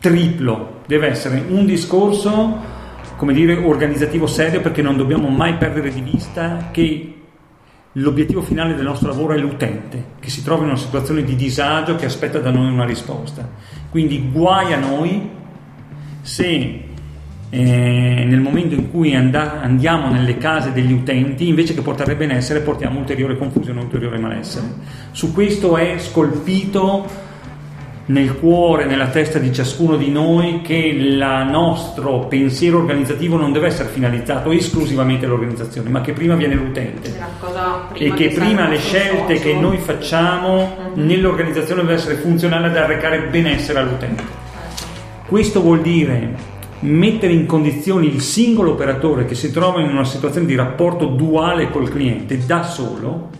triplo, 0.00 0.80
deve 0.86 1.08
essere 1.08 1.42
un 1.48 1.66
discorso, 1.66 2.70
come 3.16 3.32
dire, 3.32 3.56
organizzativo 3.56 4.26
serio 4.26 4.60
perché 4.60 4.82
non 4.82 4.96
dobbiamo 4.96 5.28
mai 5.28 5.54
perdere 5.54 5.92
di 5.92 6.00
vista 6.00 6.68
che 6.70 7.12
L'obiettivo 7.96 8.40
finale 8.40 8.74
del 8.74 8.86
nostro 8.86 9.08
lavoro 9.08 9.34
è 9.34 9.36
l'utente, 9.36 10.12
che 10.18 10.30
si 10.30 10.42
trova 10.42 10.62
in 10.62 10.68
una 10.68 10.78
situazione 10.78 11.24
di 11.24 11.36
disagio 11.36 11.94
che 11.94 12.06
aspetta 12.06 12.38
da 12.38 12.50
noi 12.50 12.72
una 12.72 12.86
risposta. 12.86 13.46
Quindi 13.90 14.30
guai 14.32 14.72
a 14.72 14.78
noi 14.78 15.28
se 16.22 16.84
eh, 17.54 18.24
nel 18.26 18.40
momento 18.40 18.74
in 18.74 18.90
cui 18.90 19.14
anda- 19.14 19.60
andiamo 19.60 20.08
nelle 20.08 20.38
case 20.38 20.72
degli 20.72 20.92
utenti, 20.92 21.48
invece 21.48 21.74
che 21.74 21.82
portare 21.82 22.16
benessere, 22.16 22.60
portiamo 22.60 22.98
ulteriore 22.98 23.36
confusione, 23.36 23.80
ulteriore 23.80 24.16
malessere. 24.16 24.64
Su 25.10 25.34
questo 25.34 25.76
è 25.76 25.96
scolpito 25.98 27.06
nel 28.06 28.38
cuore, 28.38 28.86
nella 28.86 29.08
testa 29.08 29.38
di 29.38 29.52
ciascuno 29.52 29.96
di 29.96 30.10
noi 30.10 30.62
che 30.62 30.74
il 30.74 31.46
nostro 31.50 32.20
pensiero 32.20 32.78
organizzativo 32.78 33.36
non 33.36 33.52
deve 33.52 33.66
essere 33.66 33.90
finalizzato 33.90 34.50
esclusivamente 34.50 35.26
all'organizzazione, 35.26 35.90
ma 35.90 36.00
che 36.00 36.12
prima 36.14 36.34
viene 36.34 36.54
l'utente 36.54 37.14
e 37.92 38.12
che 38.14 38.28
prima 38.30 38.66
le 38.66 38.78
scelte 38.78 39.34
che 39.34 39.54
noi 39.54 39.76
facciamo 39.76 40.74
Mhm. 40.94 41.04
nell'organizzazione 41.04 41.82
deve 41.82 41.94
essere 41.94 42.14
funzionale 42.14 42.68
ad 42.68 42.76
arrecare 42.78 43.28
benessere 43.30 43.78
all'utente. 43.78 44.22
Questo 45.26 45.60
vuol 45.60 45.82
dire 45.82 46.50
mettere 46.82 47.32
in 47.32 47.46
condizioni 47.46 48.06
il 48.06 48.20
singolo 48.20 48.72
operatore 48.72 49.24
che 49.24 49.34
si 49.34 49.50
trova 49.52 49.80
in 49.80 49.88
una 49.88 50.04
situazione 50.04 50.46
di 50.46 50.54
rapporto 50.54 51.06
duale 51.06 51.70
col 51.70 51.88
cliente 51.88 52.44
da 52.44 52.62
solo, 52.64 53.30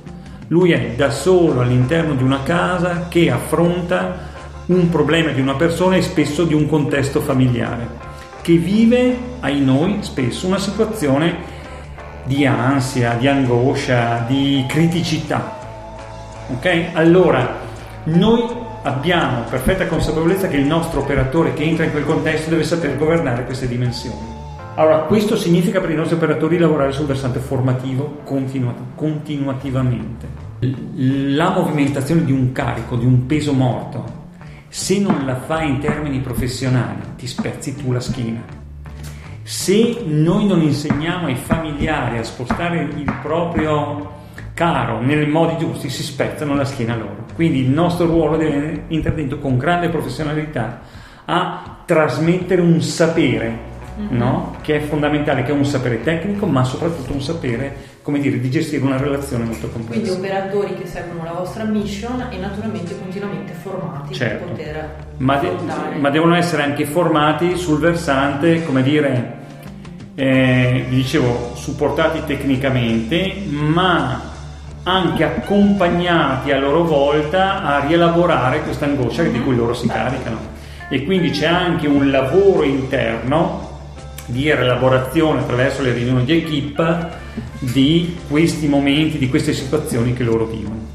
lui 0.48 0.72
è 0.72 0.92
da 0.96 1.10
solo 1.10 1.60
all'interno 1.60 2.14
di 2.14 2.22
una 2.22 2.42
casa 2.42 3.06
che 3.08 3.30
affronta 3.30 4.30
un 4.66 4.88
problema 4.90 5.30
di 5.30 5.40
una 5.40 5.54
persona 5.54 5.96
e 5.96 6.02
spesso 6.02 6.44
di 6.44 6.54
un 6.54 6.68
contesto 6.68 7.20
familiare, 7.20 7.88
che 8.42 8.54
vive, 8.54 9.16
ai 9.40 9.60
noi, 9.60 9.98
spesso 10.00 10.46
una 10.46 10.58
situazione 10.58 11.50
di 12.24 12.46
ansia, 12.46 13.14
di 13.14 13.26
angoscia, 13.26 14.24
di 14.28 14.64
criticità. 14.68 15.58
Ok? 16.48 16.90
Allora, 16.92 17.58
noi 18.04 18.61
abbiamo 18.82 19.42
perfetta 19.42 19.86
consapevolezza 19.86 20.48
che 20.48 20.56
il 20.56 20.66
nostro 20.66 21.00
operatore 21.00 21.54
che 21.54 21.62
entra 21.62 21.84
in 21.84 21.92
quel 21.92 22.04
contesto 22.04 22.50
deve 22.50 22.64
saper 22.64 22.96
governare 22.96 23.44
queste 23.44 23.68
dimensioni. 23.68 24.40
Allora, 24.74 25.00
questo 25.00 25.36
significa 25.36 25.80
per 25.80 25.90
i 25.90 25.94
nostri 25.94 26.16
operatori 26.16 26.58
lavorare 26.58 26.92
sul 26.92 27.06
versante 27.06 27.38
formativo 27.38 28.20
continua- 28.24 28.74
continuativamente. 28.94 30.26
La 30.96 31.50
movimentazione 31.50 32.24
di 32.24 32.32
un 32.32 32.52
carico, 32.52 32.96
di 32.96 33.04
un 33.04 33.26
peso 33.26 33.52
morto, 33.52 34.20
se 34.68 34.98
non 34.98 35.26
la 35.26 35.36
fai 35.36 35.68
in 35.68 35.78
termini 35.80 36.20
professionali, 36.20 37.00
ti 37.16 37.26
spezzi 37.26 37.76
tu 37.76 37.92
la 37.92 38.00
schiena. 38.00 38.42
Se 39.42 40.02
noi 40.06 40.46
non 40.46 40.62
insegniamo 40.62 41.26
ai 41.26 41.34
familiari 41.34 42.16
a 42.16 42.22
spostare 42.22 42.80
il 42.82 43.18
proprio 43.20 44.20
caro 44.54 45.00
nei 45.00 45.26
modi 45.26 45.58
giusti, 45.58 45.90
si 45.90 46.02
spezzano 46.02 46.54
la 46.54 46.64
schiena 46.64 46.96
loro. 46.96 47.21
Quindi 47.34 47.60
il 47.60 47.70
nostro 47.70 48.06
ruolo 48.06 48.36
deve 48.36 48.84
intervento 48.88 49.38
con 49.38 49.56
grande 49.56 49.88
professionalità 49.88 50.80
a 51.24 51.78
trasmettere 51.84 52.60
un 52.60 52.80
sapere, 52.82 53.70
no? 54.08 54.56
che 54.60 54.76
è 54.76 54.80
fondamentale, 54.80 55.42
che 55.42 55.50
è 55.50 55.54
un 55.54 55.64
sapere 55.64 56.02
tecnico, 56.02 56.46
ma 56.46 56.64
soprattutto 56.64 57.12
un 57.12 57.22
sapere, 57.22 57.90
come 58.02 58.18
dire, 58.18 58.40
di 58.40 58.50
gestire 58.50 58.84
una 58.84 58.96
relazione 58.96 59.44
molto 59.44 59.68
Quindi 59.68 60.08
complessa. 60.08 60.18
operatori 60.18 60.74
che 60.74 60.86
seguono 60.86 61.24
la 61.24 61.32
vostra 61.32 61.64
mission 61.64 62.26
e 62.30 62.36
naturalmente 62.38 62.98
continuamente 62.98 63.52
formati 63.52 64.14
Certo. 64.14 64.44
per 64.44 64.54
poter 64.54 64.94
ma, 65.18 65.36
de- 65.36 65.50
ma 65.98 66.10
devono 66.10 66.34
essere 66.34 66.62
anche 66.62 66.84
formati 66.84 67.56
sul 67.56 67.78
versante, 67.78 68.64
come 68.64 68.82
dire, 68.82 69.40
eh, 70.14 70.84
vi 70.88 70.96
dicevo, 70.96 71.52
supportati 71.54 72.22
tecnicamente, 72.26 73.34
ma 73.48 74.30
anche 74.84 75.24
accompagnati 75.24 76.50
a 76.50 76.58
loro 76.58 76.84
volta 76.84 77.62
a 77.62 77.86
rielaborare 77.86 78.62
questa 78.62 78.86
angoscia 78.86 79.22
di 79.22 79.40
cui 79.40 79.54
loro 79.54 79.74
si 79.74 79.86
caricano. 79.86 80.50
E 80.88 81.04
quindi 81.04 81.30
c'è 81.30 81.46
anche 81.46 81.86
un 81.86 82.10
lavoro 82.10 82.64
interno 82.64 83.70
di 84.26 84.42
rielaborazione 84.54 85.40
attraverso 85.40 85.82
le 85.82 85.92
riunioni 85.92 86.24
di 86.24 86.32
equip 86.32 87.08
di 87.58 88.18
questi 88.28 88.66
momenti, 88.66 89.18
di 89.18 89.28
queste 89.28 89.52
situazioni 89.52 90.12
che 90.12 90.24
loro 90.24 90.46
vivono. 90.46 90.90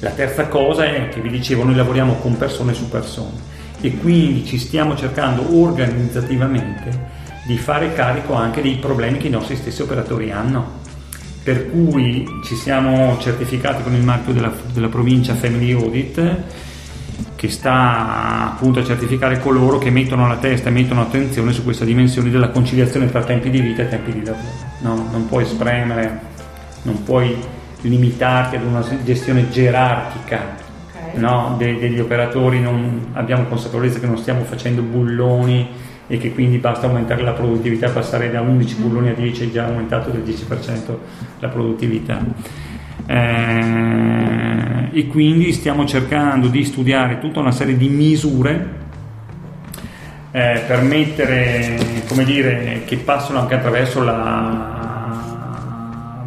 La 0.00 0.10
terza 0.10 0.48
cosa 0.48 0.84
è 0.84 1.08
che 1.08 1.20
vi 1.20 1.30
dicevo, 1.30 1.64
noi 1.64 1.74
lavoriamo 1.74 2.14
con 2.14 2.36
persone 2.36 2.74
su 2.74 2.88
persone 2.88 3.52
e 3.80 3.96
quindi 3.96 4.44
ci 4.46 4.58
stiamo 4.58 4.96
cercando 4.96 5.58
organizzativamente 5.60 7.22
di 7.46 7.58
fare 7.58 7.92
carico 7.92 8.34
anche 8.34 8.62
dei 8.62 8.76
problemi 8.76 9.18
che 9.18 9.26
i 9.26 9.30
nostri 9.30 9.56
stessi 9.56 9.82
operatori 9.82 10.30
hanno. 10.30 10.82
Per 11.44 11.70
cui 11.70 12.26
ci 12.42 12.54
siamo 12.54 13.18
certificati 13.20 13.82
con 13.82 13.94
il 13.94 14.02
marchio 14.02 14.32
della, 14.32 14.50
della 14.72 14.88
provincia 14.88 15.34
Family 15.34 15.72
Audit 15.72 16.36
che 17.36 17.50
sta 17.50 18.52
appunto 18.54 18.80
a 18.80 18.84
certificare 18.84 19.38
coloro 19.38 19.76
che 19.76 19.90
mettono 19.90 20.26
la 20.26 20.36
testa 20.36 20.70
e 20.70 20.72
mettono 20.72 21.02
attenzione 21.02 21.52
su 21.52 21.62
questa 21.62 21.84
dimensione 21.84 22.30
della 22.30 22.48
conciliazione 22.48 23.10
tra 23.10 23.22
tempi 23.22 23.50
di 23.50 23.60
vita 23.60 23.82
e 23.82 23.88
tempi 23.88 24.12
di 24.12 24.24
lavoro. 24.24 24.42
No, 24.80 25.08
non 25.12 25.26
puoi 25.28 25.44
spremere, 25.44 26.20
non 26.82 27.02
puoi 27.02 27.36
limitarti 27.82 28.56
ad 28.56 28.64
una 28.64 28.82
gestione 29.04 29.50
gerarchica 29.50 30.62
Ok. 31.14 31.18
no, 31.18 31.56
de- 31.58 31.78
degli 31.78 32.00
operatori, 32.00 32.60
non 32.60 33.08
abbiamo 33.12 33.44
consapevolezza 33.44 34.00
che 34.00 34.06
non 34.06 34.16
stiamo 34.16 34.44
facendo 34.44 34.80
bulloni 34.80 35.68
e 36.06 36.18
che 36.18 36.32
quindi 36.32 36.58
basta 36.58 36.86
aumentare 36.86 37.22
la 37.22 37.32
produttività, 37.32 37.88
passare 37.90 38.30
da 38.30 38.40
11 38.40 38.74
bulloni 38.76 39.08
a 39.08 39.14
10 39.14 39.44
è 39.44 39.50
già 39.50 39.66
aumentato 39.66 40.10
del 40.10 40.22
10% 40.22 40.96
la 41.38 41.48
produttività. 41.48 42.22
Eh, 43.06 44.88
e 44.92 45.06
quindi 45.08 45.52
stiamo 45.52 45.84
cercando 45.86 46.48
di 46.48 46.64
studiare 46.64 47.18
tutta 47.18 47.40
una 47.40 47.52
serie 47.52 47.76
di 47.76 47.88
misure 47.88 48.82
eh, 50.30 50.62
per 50.66 50.82
mettere, 50.82 51.76
come 52.08 52.24
dire, 52.24 52.82
che 52.84 52.96
passano 52.96 53.40
anche 53.40 53.54
attraverso 53.54 54.02
la 54.02 54.83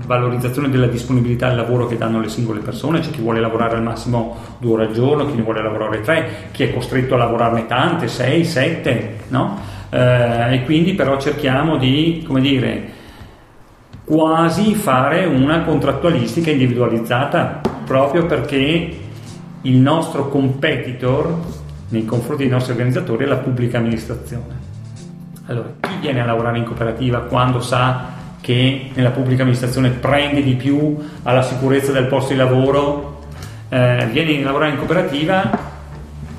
valorizzazione 0.07 0.69
della 0.69 0.87
disponibilità 0.87 1.49
al 1.49 1.57
lavoro 1.57 1.85
che 1.85 1.97
danno 1.97 2.19
le 2.19 2.29
singole 2.29 2.61
persone, 2.61 3.01
c'è 3.01 3.11
chi 3.11 3.21
vuole 3.21 3.41
lavorare 3.41 3.75
al 3.75 3.83
massimo 3.83 4.37
due 4.57 4.71
ore 4.71 4.85
al 4.85 4.93
giorno, 4.93 5.27
chi 5.27 5.35
ne 5.35 5.43
vuole 5.43 5.61
lavorare 5.61 6.01
tre, 6.01 6.49
chi 6.51 6.63
è 6.63 6.73
costretto 6.73 7.13
a 7.13 7.17
lavorarne 7.17 7.67
tante, 7.67 8.07
sei, 8.07 8.45
sette, 8.45 9.17
no? 9.27 9.59
Eh, 9.89 10.55
e 10.55 10.63
quindi 10.63 10.93
però 10.93 11.19
cerchiamo 11.19 11.77
di, 11.77 12.23
come 12.25 12.41
dire, 12.41 12.95
quasi 14.05 14.73
fare 14.73 15.25
una 15.25 15.63
contrattualistica 15.63 16.49
individualizzata 16.49 17.61
proprio 17.85 18.25
perché 18.25 18.97
il 19.61 19.77
nostro 19.77 20.29
competitor 20.29 21.37
nei 21.89 22.05
confronti 22.05 22.43
dei 22.43 22.51
nostri 22.51 22.71
organizzatori 22.71 23.25
è 23.25 23.27
la 23.27 23.37
pubblica 23.37 23.77
amministrazione. 23.77 24.65
Allora, 25.47 25.73
chi 25.81 25.97
viene 25.99 26.21
a 26.21 26.25
lavorare 26.25 26.57
in 26.57 26.63
cooperativa 26.63 27.19
quando 27.21 27.59
sa 27.59 28.15
che 28.47 28.91
nella 28.93 29.09
pubblica 29.09 29.41
amministrazione 29.41 29.89
prende 29.89 30.41
di 30.41 30.53
più 30.53 30.95
alla 31.23 31.41
sicurezza 31.41 31.91
del 31.91 32.05
posto 32.05 32.31
di 32.31 32.39
lavoro, 32.39 33.25
eh, 33.67 34.07
vieni 34.09 34.41
a 34.41 34.45
lavorare 34.45 34.71
in 34.71 34.77
cooperativa 34.77 35.75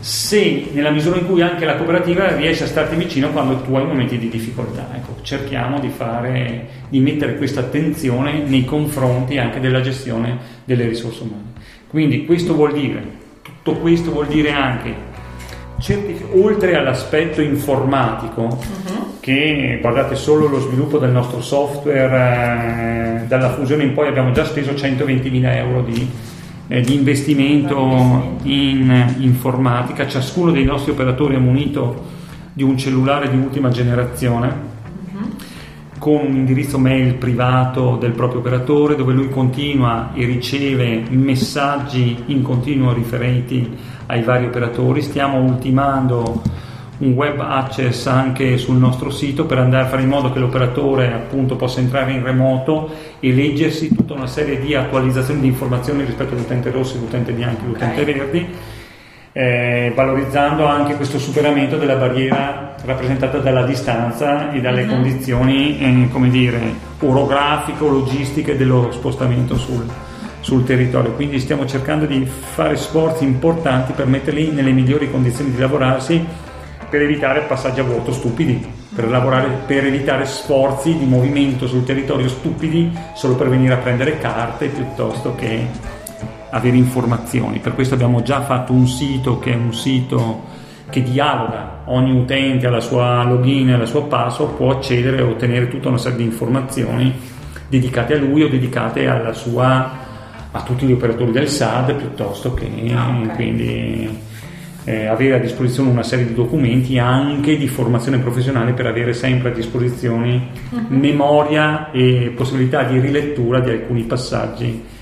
se 0.00 0.70
nella 0.72 0.88
misura 0.88 1.18
in 1.18 1.26
cui 1.26 1.42
anche 1.42 1.66
la 1.66 1.76
cooperativa 1.76 2.34
riesce 2.34 2.64
a 2.64 2.66
starti 2.66 2.96
vicino 2.96 3.28
quando 3.28 3.60
tu 3.60 3.76
hai 3.76 3.84
momenti 3.84 4.16
di 4.16 4.30
difficoltà. 4.30 4.88
Ecco, 4.94 5.16
cerchiamo 5.20 5.80
di, 5.80 5.90
fare, 5.90 6.68
di 6.88 6.98
mettere 7.00 7.36
questa 7.36 7.60
attenzione 7.60 8.38
nei 8.38 8.64
confronti 8.64 9.36
anche 9.36 9.60
della 9.60 9.82
gestione 9.82 10.38
delle 10.64 10.88
risorse 10.88 11.24
umane. 11.24 11.52
Quindi 11.88 12.24
questo 12.24 12.54
vuol 12.54 12.72
dire, 12.72 13.02
tutto 13.42 13.80
questo 13.80 14.12
vuol 14.12 14.28
dire 14.28 14.52
anche, 14.52 14.94
certific- 15.78 16.34
oltre 16.34 16.76
all'aspetto 16.76 17.40
informatico, 17.40 18.42
uh-huh. 18.42 19.20
che 19.20 19.78
guardate 19.80 20.14
solo 20.14 20.48
lo 20.48 20.60
sviluppo 20.60 20.98
del 20.98 21.10
nostro 21.10 21.40
software, 21.40 23.22
eh, 23.22 23.26
dalla 23.26 23.50
fusione 23.50 23.84
in 23.84 23.94
poi 23.94 24.08
abbiamo 24.08 24.32
già 24.32 24.44
speso 24.44 24.72
120.000 24.72 25.56
euro 25.56 25.82
di 25.82 26.08
eh, 26.68 26.82
di 26.82 26.94
investimento 26.94 28.36
in 28.42 29.14
informatica, 29.18 30.06
ciascuno 30.06 30.52
dei 30.52 30.64
nostri 30.64 30.92
operatori 30.92 31.34
è 31.34 31.38
munito 31.38 32.16
di 32.52 32.62
un 32.62 32.76
cellulare 32.76 33.30
di 33.30 33.36
ultima 33.36 33.70
generazione 33.70 34.76
con 35.98 36.26
un 36.26 36.34
indirizzo 36.34 36.78
mail 36.78 37.14
privato 37.14 37.96
del 37.96 38.12
proprio 38.12 38.40
operatore 38.40 38.96
dove 38.96 39.12
lui 39.12 39.28
continua 39.28 40.12
e 40.14 40.24
riceve 40.24 41.02
messaggi 41.10 42.24
in 42.26 42.42
continuo 42.42 42.92
riferenti 42.92 43.76
ai 44.06 44.22
vari 44.22 44.46
operatori. 44.46 45.02
Stiamo 45.02 45.40
ultimando 45.42 46.42
un 46.98 47.12
web 47.12 47.38
access 47.40 48.06
anche 48.06 48.56
sul 48.56 48.76
nostro 48.76 49.10
sito 49.10 49.44
per 49.44 49.58
andare 49.58 49.84
a 49.84 49.88
fare 49.88 50.02
in 50.02 50.08
modo 50.08 50.32
che 50.32 50.38
l'operatore 50.38 51.12
appunto 51.12 51.56
possa 51.56 51.80
entrare 51.80 52.12
in 52.12 52.24
remoto 52.24 52.90
e 53.20 53.32
leggersi 53.32 53.94
tutta 53.94 54.14
una 54.14 54.26
serie 54.26 54.58
di 54.58 54.74
attualizzazioni 54.74 55.40
di 55.40 55.46
informazioni 55.46 56.04
rispetto 56.04 56.34
all'utente 56.34 56.70
rosso, 56.70 56.96
all'utente 56.96 57.32
bianco 57.32 57.62
e 57.62 57.64
all'utente 57.66 58.00
okay. 58.00 58.14
verdi, 58.14 58.46
eh, 59.32 59.92
valorizzando 59.94 60.66
anche 60.66 60.94
questo 60.94 61.18
superamento 61.18 61.76
della 61.76 61.96
barriera 61.96 62.74
rappresentata 62.84 63.38
dalla 63.38 63.62
distanza 63.62 64.50
e 64.52 64.60
dalle 64.60 64.82
mm-hmm. 64.82 64.90
condizioni, 64.90 65.78
eh, 65.80 66.08
come 66.10 66.30
dire, 66.30 66.60
orografiche 67.00 67.84
o 67.84 67.88
logistiche 67.88 68.56
dello 68.56 68.90
spostamento 68.92 69.56
sul, 69.56 69.86
sul 70.40 70.64
territorio. 70.64 71.12
Quindi 71.12 71.38
stiamo 71.38 71.66
cercando 71.66 72.06
di 72.06 72.24
fare 72.26 72.76
sforzi 72.76 73.24
importanti 73.24 73.92
per 73.92 74.06
metterli 74.06 74.50
nelle 74.50 74.70
migliori 74.70 75.10
condizioni 75.10 75.50
di 75.50 75.58
lavorarsi 75.58 76.24
per 76.88 77.02
evitare 77.02 77.40
passaggi 77.42 77.80
a 77.80 77.82
vuoto 77.82 78.12
stupidi, 78.12 78.66
per, 78.94 79.08
lavorare, 79.08 79.48
per 79.66 79.84
evitare 79.84 80.24
sforzi 80.24 80.96
di 80.96 81.04
movimento 81.04 81.66
sul 81.66 81.84
territorio 81.84 82.28
stupidi 82.28 82.90
solo 83.14 83.34
per 83.34 83.48
venire 83.48 83.74
a 83.74 83.78
prendere 83.78 84.18
carte 84.18 84.68
piuttosto 84.68 85.34
che 85.34 85.66
avere 86.50 86.76
informazioni. 86.76 87.58
Per 87.58 87.74
questo 87.74 87.94
abbiamo 87.94 88.22
già 88.22 88.42
fatto 88.42 88.72
un 88.72 88.86
sito 88.86 89.38
che 89.38 89.52
è 89.52 89.56
un 89.56 89.74
sito 89.74 90.56
che 90.90 91.02
dialoga, 91.02 91.82
ogni 91.86 92.12
utente 92.12 92.66
alla 92.66 92.80
sua 92.80 93.22
login 93.24 93.70
e 93.70 93.74
alla 93.74 93.86
sua 93.86 94.04
password 94.04 94.54
può 94.54 94.70
accedere 94.70 95.18
e 95.18 95.22
ottenere 95.22 95.68
tutta 95.68 95.88
una 95.88 95.98
serie 95.98 96.18
di 96.18 96.24
informazioni 96.24 97.14
dedicate 97.68 98.14
a 98.14 98.18
lui 98.18 98.42
o 98.42 98.48
dedicate 98.48 99.06
sua, 99.34 99.90
a 100.50 100.62
tutti 100.62 100.86
gli 100.86 100.92
operatori 100.92 101.30
del 101.30 101.48
SAD 101.48 101.94
piuttosto 101.94 102.54
che 102.54 102.66
ah, 102.94 103.10
okay. 103.10 103.34
quindi 103.34 104.18
eh, 104.84 105.06
avere 105.06 105.34
a 105.34 105.38
disposizione 105.38 105.90
una 105.90 106.02
serie 106.02 106.26
di 106.26 106.32
documenti 106.32 106.98
anche 106.98 107.58
di 107.58 107.68
formazione 107.68 108.18
professionale 108.18 108.72
per 108.72 108.86
avere 108.86 109.12
sempre 109.12 109.50
a 109.50 109.52
disposizione 109.52 110.48
uh-huh. 110.70 110.86
memoria 110.88 111.90
e 111.90 112.32
possibilità 112.34 112.84
di 112.84 112.98
rilettura 112.98 113.60
di 113.60 113.70
alcuni 113.70 114.04
passaggi 114.04 114.96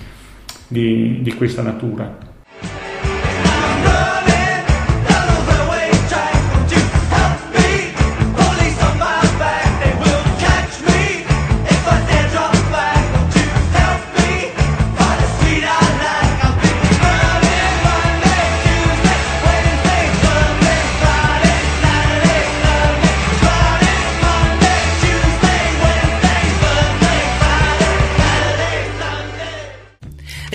di, 0.69 1.21
di 1.23 1.35
questa 1.35 1.63
natura. 1.63 2.26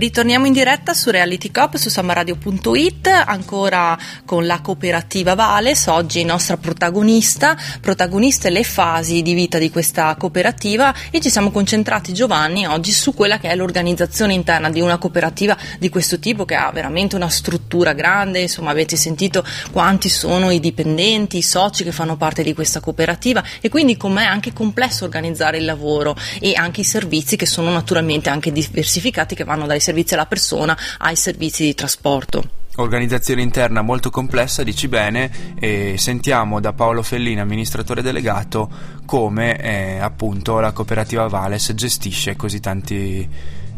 Ritorniamo 0.02 0.48
in 0.48 0.54
diretta 0.54 0.96
su 0.96 1.12
Reality 1.12 1.52
Cop 1.52 1.76
su 1.76 1.90
samaradio.it, 1.90 3.06
ancora 3.06 3.96
con 4.26 4.48
la 4.48 4.60
cooperativa 4.60 5.36
Vales, 5.36 5.86
oggi 5.86 6.24
nostra 6.24 6.58
protagonista, 6.58 7.56
protagoniste 7.80 8.50
le 8.50 8.64
fasi 8.64 9.22
di 9.22 9.36
vita 9.36 9.60
di 9.60 9.70
questa 9.70 10.16
cooperativa 10.16 10.92
e 11.12 11.22
ci 11.22 11.30
siamo 11.30 11.52
concentrati 11.52 12.14
Giovanni 12.14 12.66
oggi 12.66 12.92
su 12.92 13.14
quella 13.14 13.38
che 13.38 13.50
è 13.50 13.56
l'organizzazione 13.56 14.34
interna 14.34 14.72
di 14.72 14.82
una 14.82 14.98
cooperativa 14.98 15.56
di 15.78 15.90
questo 15.90 16.18
tipo 16.18 16.46
che 16.46 16.56
ha 16.56 16.72
veramente 16.72 17.16
una 17.16 17.30
struttura 17.30 17.94
grande, 17.94 18.40
insomma 18.40 18.72
avete 18.72 18.96
sentito 18.96 19.46
quanti 19.72 20.10
sono 20.10 20.50
i 20.50 20.60
dipendenti, 20.60 21.38
i 21.38 21.44
soci 21.44 21.84
che 21.84 21.92
fanno 21.92 22.18
parte 22.18 22.42
di 22.42 22.56
questa 22.56 22.80
cooperativa 22.80 23.44
e 23.62 23.70
quindi 23.70 23.98
com'è 23.98 24.24
anche 24.24 24.52
complesso 24.52 25.04
organizzare 25.04 25.58
il 25.58 25.66
lavoro 25.66 26.16
e 26.40 26.56
anche 26.56 26.82
i 26.82 26.86
servizi 26.86 27.36
che 27.36 27.46
sono 27.46 27.70
naturalmente 27.70 28.32
anche 28.32 28.52
diversificati 28.52 29.36
che 29.36 29.44
vanno 29.44 29.68
dai 29.68 29.80
servizi 29.80 29.90
servizi 29.92 30.14
alla 30.14 30.26
persona 30.26 30.78
ai 31.00 31.16
servizi 31.16 31.66
di 31.66 31.76
trasporto. 31.76 32.60
Organizzazione 32.78 33.42
interna 33.42 33.82
molto 33.82 34.10
complessa, 34.10 34.64
dici 34.64 34.88
bene, 34.88 35.56
e 35.60 35.96
sentiamo 35.98 36.62
da 36.62 36.72
Paolo 36.72 37.04
Fellini, 37.04 37.42
amministratore 37.42 38.02
delegato, 38.02 38.70
come 39.06 39.60
eh, 39.60 40.00
appunto 40.00 40.60
la 40.62 40.72
cooperativa 40.72 41.28
Vales 41.28 41.74
gestisce 41.74 42.38
così 42.38 42.62
tanti 42.62 43.28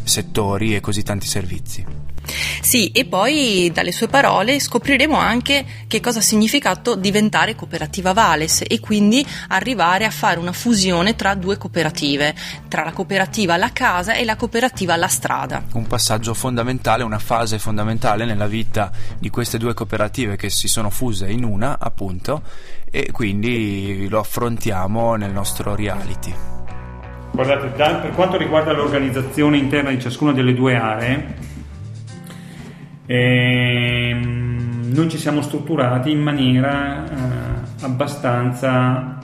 settori 0.04 0.76
e 0.76 0.80
così 0.80 1.02
tanti 1.02 1.26
servizi. 1.26 2.03
Sì, 2.62 2.92
e 2.92 3.06
poi 3.06 3.70
dalle 3.74 3.92
sue 3.92 4.08
parole 4.08 4.60
scopriremo 4.60 5.18
anche 5.18 5.66
che 5.88 6.00
cosa 6.00 6.20
ha 6.20 6.22
significato 6.22 6.96
diventare 6.96 7.56
cooperativa 7.56 8.14
Vales 8.14 8.64
e 8.66 8.80
quindi 8.80 9.26
arrivare 9.50 10.06
a 10.06 10.10
fare 10.10 10.40
una 10.40 10.54
fusione 10.54 11.16
tra 11.16 11.36
due 11.36 11.58
cooperative, 11.58 12.34
tra 12.68 12.84
la 12.84 12.92
cooperativa 12.94 13.58
La 13.58 13.72
Casa 13.74 14.14
e 14.14 14.24
la 14.24 14.36
cooperativa 14.36 14.96
La 14.96 15.08
Strada. 15.08 15.64
Un 15.74 15.88
passaggio 15.88 16.34
fondamentale, 16.34 17.04
una 17.04 17.20
fase 17.20 17.60
fondamentale 17.60 18.26
nella 18.26 18.48
vita 18.48 18.92
di 19.20 19.30
queste 19.30 19.58
due 19.58 19.74
cooperative 19.74 20.36
che 20.38 20.50
si 20.50 20.68
sono 20.68 20.90
fuse 20.90 21.30
in 21.30 21.44
una, 21.44 21.78
appunto, 21.80 22.42
e 22.90 23.12
quindi 23.12 24.08
lo 24.08 24.20
affrontiamo 24.20 25.16
nel 25.16 25.32
nostro 25.32 25.76
reality. 25.76 26.34
Guardate, 27.32 27.68
per 28.00 28.12
quanto 28.12 28.38
riguarda 28.38 28.72
l'organizzazione 28.74 29.58
interna 29.58 29.90
di 29.90 30.00
ciascuna 30.00 30.32
delle 30.32 30.54
due 30.54 30.76
aree, 30.76 31.52
ehm, 33.06 34.92
noi 34.94 35.10
ci 35.10 35.18
siamo 35.18 35.42
strutturati 35.42 36.12
in 36.12 36.22
maniera 36.22 37.06
eh, 37.06 37.86
abbastanza 37.86 39.20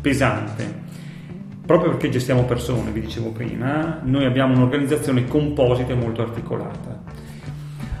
pesante 0.00 0.80
proprio 1.70 1.90
perché 1.90 2.08
gestiamo 2.08 2.42
persone, 2.46 2.90
vi 2.90 3.00
dicevo 3.00 3.30
prima, 3.30 4.00
noi 4.02 4.24
abbiamo 4.24 4.56
un'organizzazione 4.56 5.28
composita 5.28 5.92
e 5.92 5.94
molto 5.94 6.20
articolata. 6.20 7.00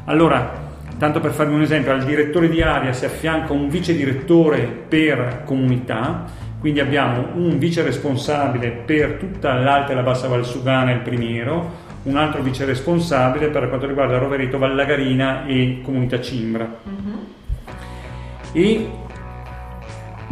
Allora, 0.06 0.70
tanto 0.98 1.20
per 1.20 1.30
farvi 1.30 1.54
un 1.54 1.62
esempio, 1.62 1.92
al 1.92 2.02
direttore 2.02 2.48
di 2.48 2.62
area 2.62 2.92
si 2.92 3.04
affianca 3.04 3.52
un 3.52 3.68
vice 3.68 3.94
direttore 3.94 4.62
per 4.62 5.42
comunità, 5.44 6.24
quindi 6.58 6.80
abbiamo 6.80 7.28
un 7.34 7.58
vice 7.58 7.82
responsabile 7.82 8.70
per 8.70 9.12
tutta 9.12 9.54
l'Alta 9.54 9.92
e 9.92 9.94
la 9.94 10.02
Bassa 10.02 10.26
Valsugana, 10.26 10.90
il 10.90 11.02
primiero, 11.02 11.70
un 12.02 12.16
altro 12.16 12.42
vice 12.42 12.64
responsabile 12.64 13.48
per 13.48 13.68
quanto 13.68 13.86
riguarda 13.86 14.18
Rovereto, 14.18 14.58
Vallagarina 14.58 15.46
e 15.46 15.80
Comunità 15.82 16.20
Cimbra. 16.20 16.78
Uh-huh. 16.82 17.18
E 18.52 18.90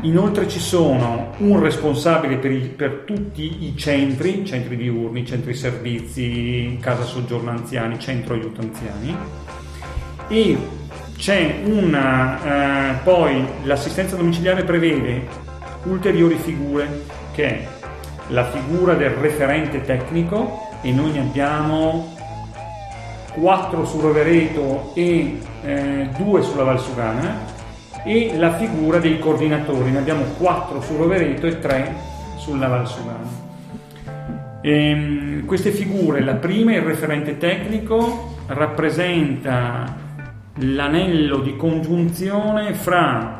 inoltre 0.03 0.49
ci 0.49 0.61
sono 0.61 1.35
un 1.39 1.61
responsabile 1.61 2.37
per, 2.37 2.53
i, 2.53 2.61
per, 2.75 3.03
tutti 3.05 3.67
i 3.67 3.77
centri, 3.77 4.45
centri 4.45 4.77
diurni, 4.77 5.27
centri 5.27 5.55
servizi, 5.55 6.79
casa 6.81 7.03
soggiorno 7.03 7.51
anziani, 7.51 7.99
centro 7.99 8.35
aiuto 8.35 8.61
anziani 8.61 9.17
e 10.29 10.57
c'è 11.17 11.63
una, 11.65 12.93
eh, 12.93 12.99
poi 13.03 13.45
l'assistenza 13.65 14.15
domiciliare 14.15 14.63
prevede 14.63 15.27
ulteriori 15.85 16.37
figure 16.37 17.03
che 17.33 17.45
è 17.45 17.69
la 18.29 18.45
figura 18.45 18.95
del 18.95 19.11
referente 19.11 19.81
tecnico 19.83 20.68
e 20.81 20.93
noi 20.93 21.13
ne 21.13 21.21
abbiamo 21.21 22.15
4 23.41 23.85
su 23.85 24.01
Rovereto 24.01 24.93
e 24.95 25.39
eh, 25.63 26.09
2 26.17 26.43
sulla 26.43 26.65
Valsugana 26.65 27.57
e 28.05 28.37
la 28.37 28.55
figura 28.55 28.99
dei 28.99 29.19
coordinatori, 29.19 29.91
ne 29.91 29.99
abbiamo 29.99 30.25
4 30.39 30.81
su 30.81 30.97
Rovereto 30.97 31.47
e 31.47 31.59
3 31.59 31.95
sulla 32.37 32.69
Valsugana. 32.69 33.47
Ehm, 34.61 35.45
queste 35.45 35.71
figure, 35.71 36.23
la 36.23 36.35
prima, 36.35 36.75
il 36.75 36.83
referente 36.83 37.39
tecnico, 37.39 38.37
rappresenta 38.47 40.07
l'anello 40.61 41.39
di 41.39 41.57
congiunzione 41.57 42.75
fra 42.75 43.38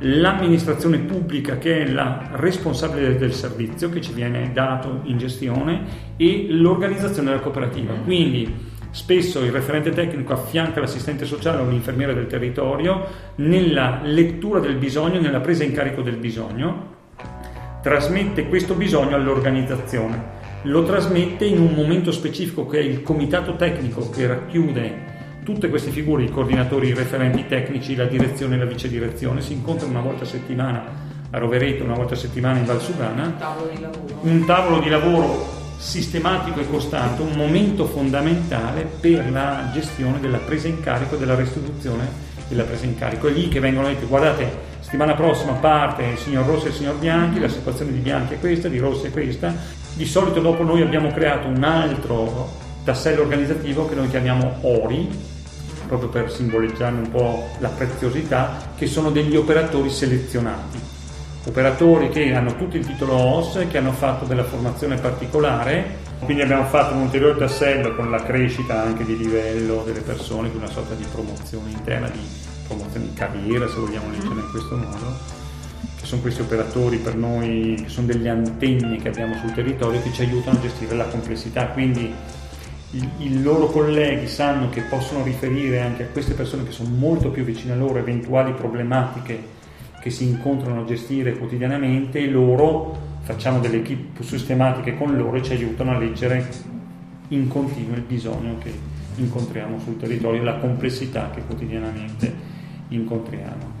l'amministrazione 0.00 0.98
pubblica 0.98 1.56
che 1.56 1.82
è 1.82 1.90
la 1.90 2.28
responsabile 2.32 3.16
del 3.16 3.32
servizio 3.32 3.88
che 3.88 4.02
ci 4.02 4.12
viene 4.12 4.50
dato 4.52 5.00
in 5.04 5.16
gestione 5.16 6.14
e 6.16 6.46
l'organizzazione 6.50 7.30
della 7.30 7.40
cooperativa. 7.40 7.94
Quindi 7.94 8.74
spesso 8.90 9.42
il 9.42 9.52
referente 9.52 9.90
tecnico 9.90 10.34
affianca 10.34 10.80
l'assistente 10.80 11.24
sociale 11.24 11.62
o 11.62 11.68
l'infermiere 11.68 12.14
del 12.14 12.26
territorio 12.26 13.06
nella 13.36 14.00
lettura 14.02 14.60
del 14.60 14.76
bisogno, 14.76 15.20
nella 15.20 15.40
presa 15.40 15.64
in 15.64 15.72
carico 15.72 16.02
del 16.02 16.16
bisogno, 16.16 16.94
trasmette 17.82 18.48
questo 18.48 18.74
bisogno 18.74 19.14
all'organizzazione, 19.14 20.34
lo 20.62 20.82
trasmette 20.82 21.44
in 21.46 21.60
un 21.60 21.72
momento 21.72 22.10
specifico 22.12 22.66
che 22.66 22.80
è 22.80 22.82
il 22.82 23.02
comitato 23.02 23.56
tecnico 23.56 24.10
che 24.10 24.26
racchiude 24.26 25.14
tutte 25.46 25.68
queste 25.68 25.92
figure, 25.92 26.24
i 26.24 26.28
coordinatori, 26.28 26.88
i 26.88 26.92
referenti 26.92 27.46
tecnici, 27.46 27.94
la 27.94 28.06
direzione 28.06 28.56
e 28.56 28.58
la 28.58 28.64
vice 28.64 28.88
direzione, 28.88 29.40
si 29.40 29.52
incontrano 29.52 29.92
una 29.92 30.00
volta 30.00 30.24
a 30.24 30.26
settimana 30.26 30.82
a 31.30 31.38
Rovereto, 31.38 31.84
una 31.84 31.94
volta 31.94 32.14
a 32.14 32.16
settimana 32.16 32.58
in 32.58 32.64
Valsugana, 32.64 33.32
tavolo 33.38 33.70
di 33.72 33.80
lavoro. 33.80 34.18
un 34.22 34.44
tavolo 34.44 34.80
di 34.80 34.88
lavoro 34.88 35.46
sistematico 35.76 36.58
e 36.58 36.68
costante, 36.68 37.22
un 37.22 37.34
momento 37.36 37.86
fondamentale 37.86 38.88
per 39.00 39.30
la 39.30 39.70
gestione 39.72 40.18
della 40.18 40.38
presa 40.38 40.66
in 40.66 40.80
carico, 40.80 41.14
della 41.14 41.36
restituzione 41.36 42.08
della 42.48 42.64
presa 42.64 42.86
in 42.86 42.98
carico. 42.98 43.28
È 43.28 43.30
lì 43.30 43.46
che 43.46 43.60
vengono 43.60 43.86
detti, 43.86 44.04
guardate, 44.04 44.50
settimana 44.80 45.14
prossima 45.14 45.52
parte 45.52 46.02
il 46.06 46.18
signor 46.18 46.44
Rossi 46.44 46.66
e 46.66 46.68
il 46.70 46.74
signor 46.74 46.96
Bianchi, 46.96 47.38
la 47.38 47.48
situazione 47.48 47.92
di 47.92 47.98
Bianchi 47.98 48.34
è 48.34 48.40
questa, 48.40 48.66
di 48.66 48.78
Rossi 48.78 49.06
è 49.06 49.10
questa. 49.12 49.54
Di 49.94 50.06
solito 50.06 50.40
dopo 50.40 50.64
noi 50.64 50.82
abbiamo 50.82 51.12
creato 51.12 51.46
un 51.46 51.62
altro 51.62 52.50
tassello 52.82 53.22
organizzativo 53.22 53.86
che 53.86 53.94
noi 53.94 54.08
chiamiamo 54.08 54.56
ORI, 54.62 55.34
proprio 55.86 56.08
per 56.08 56.30
simboleggiare 56.30 56.94
un 56.94 57.10
po' 57.10 57.48
la 57.58 57.68
preziosità, 57.68 58.70
che 58.76 58.86
sono 58.86 59.10
degli 59.10 59.36
operatori 59.36 59.90
selezionati. 59.90 60.78
Operatori 61.46 62.08
che 62.08 62.34
hanno 62.34 62.56
tutto 62.56 62.76
il 62.76 62.84
titolo 62.84 63.14
OS, 63.14 63.66
che 63.68 63.78
hanno 63.78 63.92
fatto 63.92 64.24
della 64.24 64.44
formazione 64.44 64.96
particolare, 64.96 66.04
quindi 66.20 66.42
abbiamo 66.42 66.64
fatto 66.64 66.94
un 66.94 67.02
ulteriore 67.02 67.38
tassello 67.38 67.94
con 67.94 68.10
la 68.10 68.22
crescita 68.22 68.82
anche 68.82 69.04
di 69.04 69.16
livello 69.16 69.82
delle 69.84 70.00
persone, 70.00 70.50
con 70.50 70.60
una 70.60 70.70
sorta 70.70 70.94
di 70.94 71.04
promozione 71.12 71.70
interna, 71.70 72.08
di 72.08 72.20
promozione 72.66 73.06
di 73.06 73.14
carriera, 73.14 73.68
se 73.68 73.74
vogliamo 73.76 74.10
leggere 74.10 74.40
in 74.40 74.50
questo 74.50 74.76
modo, 74.76 75.36
sono 76.06 76.20
questi 76.20 76.40
operatori 76.40 76.98
per 76.98 77.16
noi, 77.16 77.80
che 77.82 77.88
sono 77.88 78.06
delle 78.06 78.28
antenne 78.28 78.96
che 78.98 79.08
abbiamo 79.08 79.34
sul 79.40 79.52
territorio 79.52 80.00
che 80.00 80.12
ci 80.12 80.22
aiutano 80.22 80.56
a 80.56 80.60
gestire 80.60 80.94
la 80.94 81.06
complessità. 81.06 81.66
Quindi 81.66 82.14
i, 83.18 83.42
loro 83.42 83.66
colleghi 83.66 84.26
sanno 84.26 84.68
che 84.68 84.82
possono 84.82 85.22
riferire 85.22 85.80
anche 85.80 86.04
a 86.04 86.06
queste 86.06 86.34
persone 86.34 86.64
che 86.64 86.72
sono 86.72 86.90
molto 86.90 87.30
più 87.30 87.44
vicine 87.44 87.72
a 87.72 87.76
loro 87.76 87.98
eventuali 87.98 88.52
problematiche 88.52 89.54
che 90.00 90.10
si 90.10 90.24
incontrano 90.24 90.82
a 90.82 90.84
gestire 90.84 91.36
quotidianamente 91.36 92.20
e 92.20 92.28
loro 92.28 92.96
facciamo 93.22 93.58
delle 93.58 93.78
equip 93.78 94.22
sistematiche 94.22 94.96
con 94.96 95.16
loro 95.16 95.36
e 95.36 95.42
ci 95.42 95.52
aiutano 95.52 95.92
a 95.92 95.98
leggere 95.98 96.48
in 97.28 97.48
continuo 97.48 97.96
il 97.96 98.02
bisogno 98.02 98.56
che 98.58 98.72
incontriamo 99.16 99.80
sul 99.80 99.96
territorio 99.96 100.40
e 100.40 100.44
la 100.44 100.58
complessità 100.58 101.30
che 101.34 101.42
quotidianamente 101.44 102.32
incontriamo. 102.88 103.74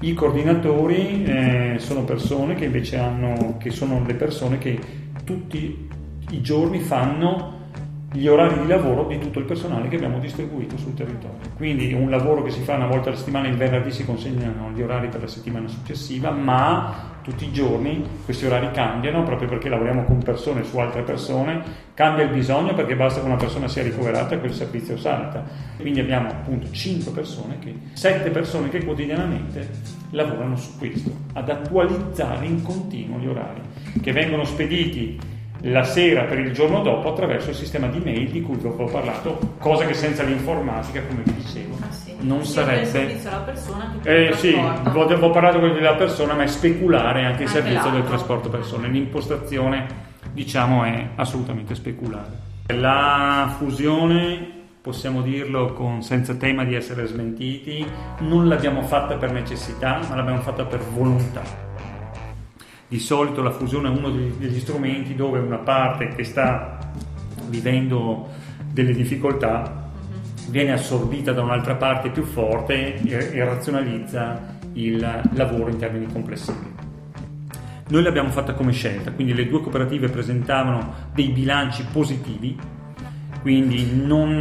I 0.00 0.14
coordinatori 0.14 1.24
eh, 1.24 1.74
sono 1.78 2.04
persone 2.04 2.54
che 2.54 2.66
invece 2.66 2.98
hanno, 2.98 3.56
che 3.58 3.70
sono 3.70 4.02
le 4.06 4.14
persone 4.14 4.58
che 4.58 4.78
tutti 5.24 5.88
i 6.30 6.40
giorni 6.40 6.80
fanno 6.80 7.55
gli 8.16 8.26
orari 8.28 8.60
di 8.60 8.66
lavoro 8.66 9.06
di 9.06 9.18
tutto 9.18 9.38
il 9.38 9.44
personale 9.44 9.88
che 9.88 9.96
abbiamo 9.96 10.18
distribuito 10.18 10.78
sul 10.78 10.94
territorio. 10.94 11.50
Quindi 11.56 11.92
un 11.92 12.08
lavoro 12.08 12.42
che 12.42 12.50
si 12.50 12.60
fa 12.60 12.74
una 12.74 12.86
volta 12.86 13.10
alla 13.10 13.18
settimana, 13.18 13.46
il 13.46 13.56
venerdì 13.56 13.90
si 13.90 14.04
consegnano 14.06 14.70
gli 14.74 14.80
orari 14.80 15.08
per 15.08 15.20
la 15.20 15.26
settimana 15.26 15.68
successiva, 15.68 16.30
ma 16.30 17.14
tutti 17.22 17.44
i 17.44 17.52
giorni 17.52 18.04
questi 18.24 18.46
orari 18.46 18.70
cambiano 18.70 19.22
proprio 19.24 19.48
perché 19.48 19.68
lavoriamo 19.68 20.04
con 20.04 20.22
persone 20.22 20.62
su 20.64 20.78
altre 20.78 21.02
persone, 21.02 21.60
cambia 21.92 22.24
il 22.24 22.30
bisogno 22.30 22.72
perché 22.72 22.96
basta 22.96 23.20
che 23.20 23.26
una 23.26 23.36
persona 23.36 23.68
sia 23.68 23.82
ricoverata 23.82 24.34
e 24.34 24.38
quel 24.38 24.54
servizio 24.54 24.96
salta. 24.96 25.44
Quindi 25.76 26.00
abbiamo 26.00 26.30
appunto 26.30 26.70
5 26.70 27.12
persone, 27.12 27.58
che, 27.58 27.74
7 27.92 28.30
persone 28.30 28.70
che 28.70 28.82
quotidianamente 28.82 29.68
lavorano 30.10 30.56
su 30.56 30.78
questo, 30.78 31.10
ad 31.34 31.50
attualizzare 31.50 32.46
in 32.46 32.62
continuo 32.62 33.18
gli 33.18 33.26
orari, 33.26 33.60
che 34.00 34.12
vengono 34.12 34.44
spediti 34.44 35.34
la 35.62 35.84
sera 35.84 36.22
per 36.24 36.38
il 36.38 36.52
giorno 36.52 36.80
dopo 36.82 37.08
attraverso 37.10 37.50
il 37.50 37.56
sistema 37.56 37.86
di 37.88 37.98
mail 37.98 38.30
di 38.30 38.42
cui 38.42 38.56
vi 38.56 38.66
ho 38.66 38.84
parlato, 38.84 39.38
cosa 39.58 39.84
che 39.86 39.94
senza 39.94 40.22
l'informatica, 40.22 41.02
come 41.02 41.22
vi 41.24 41.34
dicevo, 41.34 41.76
Ah, 41.80 41.90
sì. 41.92 42.14
non 42.20 42.38
il 42.40 42.44
sarebbe... 42.44 42.84
servizio 42.86 43.28
alla 43.30 43.38
persona 43.40 43.94
che 44.02 44.28
Eh 44.28 44.32
sì, 44.34 44.52
ho 44.54 45.30
parlato 45.30 45.58
quello 45.58 45.74
della 45.74 45.94
persona, 45.94 46.34
ma 46.34 46.42
è 46.42 46.46
speculare 46.46 47.24
anche 47.24 47.42
il 47.42 47.48
Anche 47.48 47.60
servizio 47.60 47.82
del 47.90 47.92
l'altro. 48.00 48.08
trasporto 48.16 48.48
persone. 48.48 48.88
L'impostazione, 48.88 49.86
diciamo, 50.32 50.84
è 50.84 51.08
assolutamente 51.16 51.74
speculare. 51.74 52.44
La 52.68 53.54
fusione, 53.58 54.50
possiamo 54.82 55.22
dirlo 55.22 55.72
con, 55.72 56.02
senza 56.02 56.34
tema 56.34 56.64
di 56.64 56.74
essere 56.74 57.06
smentiti, 57.06 57.84
non 58.20 58.48
l'abbiamo 58.48 58.82
fatta 58.82 59.16
per 59.16 59.32
necessità, 59.32 60.00
ma 60.08 60.16
l'abbiamo 60.16 60.40
fatta 60.40 60.64
per 60.64 60.80
volontà. 60.80 61.42
Di 62.88 63.00
solito 63.00 63.42
la 63.42 63.50
fusione 63.50 63.88
è 63.88 63.90
uno 63.90 64.10
degli, 64.10 64.32
degli 64.38 64.60
strumenti 64.60 65.14
dove 65.14 65.40
una 65.40 65.58
parte 65.58 66.08
che 66.08 66.22
sta 66.22 66.78
vivendo 67.48 68.28
delle 68.72 68.92
difficoltà 68.92 69.90
viene 70.50 70.72
assorbita 70.72 71.32
da 71.32 71.42
un'altra 71.42 71.74
parte 71.74 72.10
più 72.10 72.22
forte 72.22 72.94
e, 73.02 73.30
e 73.32 73.44
razionalizza 73.44 74.54
il 74.74 74.98
lavoro 75.32 75.70
in 75.70 75.78
termini 75.78 76.06
complessivi. 76.12 76.74
Noi 77.88 78.02
l'abbiamo 78.02 78.30
fatta 78.30 78.54
come 78.54 78.72
scelta, 78.72 79.12
quindi 79.12 79.34
le 79.34 79.48
due 79.48 79.60
cooperative 79.60 80.08
presentavano 80.08 81.10
dei 81.12 81.28
bilanci 81.28 81.84
positivi, 81.92 82.56
quindi 83.42 83.94
non, 83.94 84.38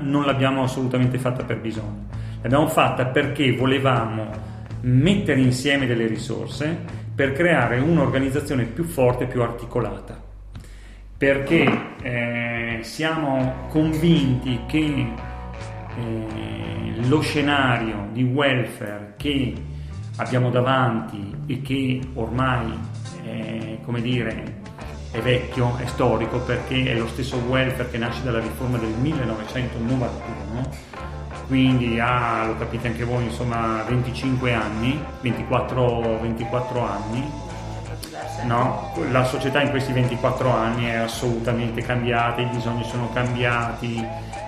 non 0.00 0.24
l'abbiamo 0.24 0.62
assolutamente 0.62 1.18
fatta 1.18 1.44
per 1.44 1.60
bisogno. 1.60 2.08
L'abbiamo 2.42 2.68
fatta 2.68 3.06
perché 3.06 3.54
volevamo 3.54 4.30
mettere 4.82 5.40
insieme 5.40 5.86
delle 5.86 6.06
risorse 6.06 7.04
per 7.16 7.32
creare 7.32 7.78
un'organizzazione 7.78 8.64
più 8.64 8.84
forte 8.84 9.24
più 9.24 9.40
articolata. 9.40 10.22
Perché 11.16 11.94
eh, 12.02 12.80
siamo 12.82 13.68
convinti 13.70 14.60
che 14.66 15.12
eh, 15.96 17.08
lo 17.08 17.20
scenario 17.20 18.08
di 18.12 18.22
welfare 18.22 19.14
che 19.16 19.54
abbiamo 20.16 20.50
davanti 20.50 21.34
e 21.46 21.62
che 21.62 22.00
ormai 22.12 22.78
è, 23.24 23.78
come 23.82 24.02
dire, 24.02 24.64
è 25.10 25.18
vecchio, 25.20 25.74
è 25.78 25.86
storico, 25.86 26.40
perché 26.40 26.84
è 26.84 26.98
lo 26.98 27.06
stesso 27.06 27.38
welfare 27.48 27.88
che 27.88 27.96
nasce 27.96 28.22
dalla 28.24 28.40
riforma 28.40 28.76
del 28.76 28.90
1991 28.90 30.68
quindi 31.46 31.98
ha, 32.00 32.46
lo 32.46 32.56
capite 32.58 32.88
anche 32.88 33.04
voi, 33.04 33.24
insomma 33.24 33.82
25 33.88 34.52
anni, 34.52 35.00
24, 35.20 36.18
24 36.20 36.80
anni, 36.80 37.30
no? 38.44 38.92
la 39.10 39.24
società 39.24 39.62
in 39.62 39.70
questi 39.70 39.92
24 39.92 40.50
anni 40.50 40.86
è 40.86 40.94
assolutamente 40.96 41.82
cambiata, 41.82 42.40
i 42.40 42.46
bisogni 42.46 42.84
sono 42.84 43.10
cambiati, 43.12 44.04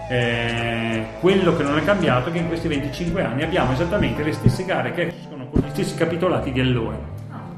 eh, 0.08 1.06
quello 1.20 1.56
che 1.56 1.62
non 1.62 1.78
è 1.78 1.84
cambiato 1.84 2.30
è 2.30 2.32
che 2.32 2.38
in 2.38 2.48
questi 2.48 2.66
25 2.66 3.22
anni 3.22 3.42
abbiamo 3.42 3.72
esattamente 3.72 4.22
le 4.22 4.32
stesse 4.32 4.64
gare 4.64 4.92
che 4.92 5.14
escono 5.18 5.46
con 5.48 5.60
gli 5.60 5.70
stessi 5.70 5.94
capitolati 5.94 6.50
di 6.50 6.60
allora, 6.60 6.98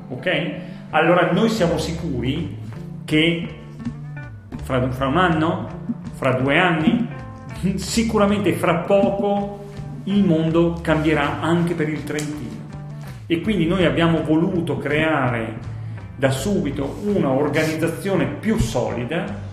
ok? 0.09 0.51
Allora 0.91 1.31
noi 1.33 1.49
siamo 1.49 1.79
sicuri 1.79 2.59
che 3.05 3.49
fra, 4.63 4.91
fra 4.91 5.07
un 5.07 5.17
anno, 5.17 5.69
fra 6.15 6.33
due 6.33 6.59
anni, 6.59 7.09
sicuramente 7.77 8.53
fra 8.55 8.77
poco 8.79 9.65
il 10.05 10.25
mondo 10.25 10.79
cambierà 10.81 11.41
anche 11.41 11.75
per 11.75 11.89
il 11.89 12.05
Trentino 12.05 12.49
e 13.27 13.41
quindi 13.41 13.67
noi 13.67 13.85
abbiamo 13.85 14.23
voluto 14.23 14.79
creare 14.79 15.69
da 16.17 16.31
subito 16.31 17.01
una 17.05 17.31
organizzazione 17.31 18.27
più 18.27 18.59
solida 18.59 19.49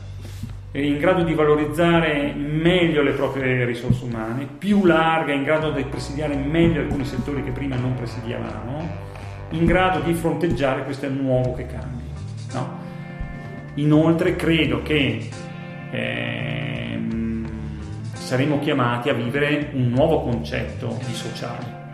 eh, 0.71 0.85
in 0.85 0.97
grado 0.97 1.23
di 1.23 1.33
valorizzare 1.33 2.33
meglio 2.33 3.01
le 3.01 3.11
proprie 3.11 3.65
risorse 3.65 4.03
umane, 4.03 4.47
più 4.57 4.85
larga, 4.85 5.31
in 5.31 5.43
grado 5.43 5.71
di 5.71 5.83
presidiare 5.83 6.35
meglio 6.35 6.81
alcuni 6.81 7.05
settori 7.05 7.43
che 7.43 7.51
prima 7.51 7.75
non 7.75 7.93
presidiavamo, 7.93 8.89
in 9.51 9.65
grado 9.65 9.99
di 10.01 10.13
fronteggiare 10.13 10.83
questo 10.83 11.09
nuovo 11.09 11.53
che 11.53 11.67
cambia. 11.67 12.13
no? 12.53 12.85
Inoltre 13.75 14.35
credo 14.35 14.81
che 14.81 15.29
ehm, 15.91 16.76
saremo 18.27 18.59
chiamati 18.59 19.07
a 19.07 19.13
vivere 19.13 19.69
un 19.71 19.87
nuovo 19.87 20.21
concetto 20.23 20.99
di 21.05 21.13
sociale. 21.13 21.85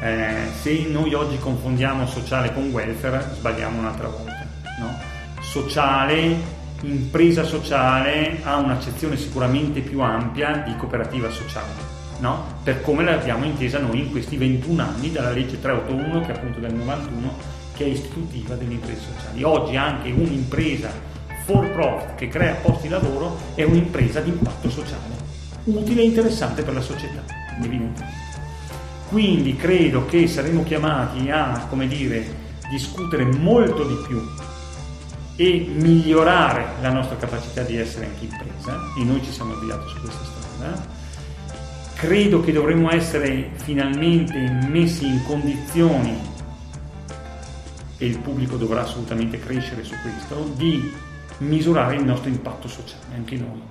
Eh, 0.00 0.46
se 0.58 0.86
noi 0.88 1.12
oggi 1.12 1.36
confondiamo 1.36 2.06
sociale 2.06 2.54
con 2.54 2.70
welfare, 2.70 3.22
sbagliamo 3.34 3.80
un'altra 3.80 4.08
volta. 4.08 4.46
no? 4.78 4.98
Sociale 5.42 6.62
impresa 6.80 7.44
sociale 7.44 8.40
ha 8.44 8.56
un'accezione 8.56 9.18
sicuramente 9.18 9.80
più 9.80 10.00
ampia 10.00 10.62
di 10.66 10.74
cooperativa 10.76 11.28
sociale. 11.28 11.92
No? 12.20 12.60
Per 12.62 12.80
come 12.80 13.04
l'abbiamo 13.04 13.44
intesa 13.44 13.78
noi 13.80 13.98
in 13.98 14.10
questi 14.10 14.38
21 14.38 14.82
anni 14.82 15.12
dalla 15.12 15.32
legge 15.32 15.60
381 15.60 16.20
che 16.22 16.32
è 16.32 16.36
appunto 16.36 16.60
del 16.60 16.72
91 16.72 17.36
che 17.74 17.84
è 17.84 17.88
istitutiva 17.88 18.54
delle 18.54 18.72
imprese 18.72 19.02
sociali. 19.14 19.42
Oggi 19.42 19.76
anche 19.76 20.10
un'impresa 20.10 21.12
for 21.44 21.70
profit 21.70 22.14
che 22.14 22.28
crea 22.28 22.54
posti 22.54 22.88
di 22.88 22.88
lavoro 22.88 23.38
è 23.54 23.62
un'impresa 23.62 24.20
di 24.20 24.30
impatto 24.30 24.70
sociale, 24.70 25.14
utile 25.64 26.00
e 26.02 26.04
interessante 26.04 26.62
per 26.62 26.74
la 26.74 26.80
società, 26.80 27.22
evidentemente. 27.58 28.22
Quindi 29.08 29.54
credo 29.56 30.06
che 30.06 30.26
saremo 30.26 30.64
chiamati 30.64 31.30
a, 31.30 31.66
come 31.68 31.86
dire, 31.86 32.42
discutere 32.70 33.24
molto 33.24 33.84
di 33.84 33.94
più 34.06 34.22
e 35.36 35.68
migliorare 35.72 36.80
la 36.80 36.90
nostra 36.90 37.16
capacità 37.16 37.62
di 37.62 37.76
essere 37.76 38.06
anche 38.06 38.24
impresa 38.24 38.78
e 38.96 39.04
noi 39.04 39.22
ci 39.22 39.30
siamo 39.30 39.52
avviati 39.52 39.88
su 39.88 40.00
questa 40.00 40.24
strada. 40.24 41.02
Credo 41.94 42.40
che 42.40 42.52
dovremmo 42.52 42.90
essere 42.90 43.50
finalmente 43.54 44.38
messi 44.68 45.06
in 45.06 45.22
condizioni 45.24 46.18
e 47.98 48.06
il 48.06 48.18
pubblico 48.18 48.56
dovrà 48.56 48.82
assolutamente 48.82 49.38
crescere 49.38 49.84
su 49.84 49.94
questo, 50.02 50.52
di 50.56 51.12
misurare 51.38 51.96
il 51.96 52.04
nostro 52.04 52.28
impatto 52.28 52.68
sociale, 52.68 53.14
anche 53.16 53.36
noi. 53.36 53.62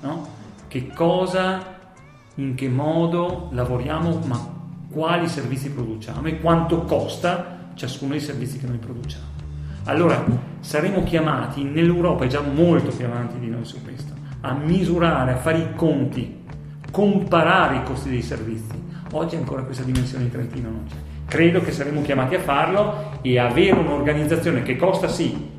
No? 0.00 0.28
Che 0.68 0.88
cosa, 0.88 1.62
in 2.36 2.54
che 2.54 2.68
modo 2.68 3.48
lavoriamo, 3.52 4.20
ma 4.26 4.54
quali 4.90 5.28
servizi 5.28 5.70
produciamo 5.70 6.26
e 6.26 6.40
quanto 6.40 6.82
costa 6.82 7.70
ciascuno 7.74 8.12
dei 8.12 8.20
servizi 8.20 8.58
che 8.58 8.66
noi 8.66 8.78
produciamo. 8.78 9.34
Allora 9.84 10.24
saremo 10.60 11.04
chiamati, 11.04 11.62
nell'Europa 11.62 12.24
è 12.24 12.28
già 12.28 12.40
molto 12.40 12.90
più 12.90 13.04
avanti 13.06 13.38
di 13.38 13.48
noi 13.48 13.64
su 13.64 13.82
questo, 13.82 14.12
a 14.40 14.52
misurare, 14.54 15.32
a 15.32 15.36
fare 15.36 15.58
i 15.58 15.74
conti, 15.74 16.44
comparare 16.90 17.76
i 17.76 17.82
costi 17.84 18.08
dei 18.08 18.22
servizi. 18.22 18.84
Oggi 19.12 19.36
ancora 19.36 19.62
questa 19.62 19.84
dimensione 19.84 20.24
in 20.24 20.30
Trentino 20.30 20.70
non 20.70 20.84
c'è. 20.88 20.96
Credo 21.26 21.60
che 21.60 21.72
saremo 21.72 22.02
chiamati 22.02 22.34
a 22.34 22.40
farlo 22.40 23.18
e 23.22 23.38
avere 23.38 23.78
un'organizzazione 23.78 24.62
che 24.62 24.76
costa 24.76 25.08
sì, 25.08 25.55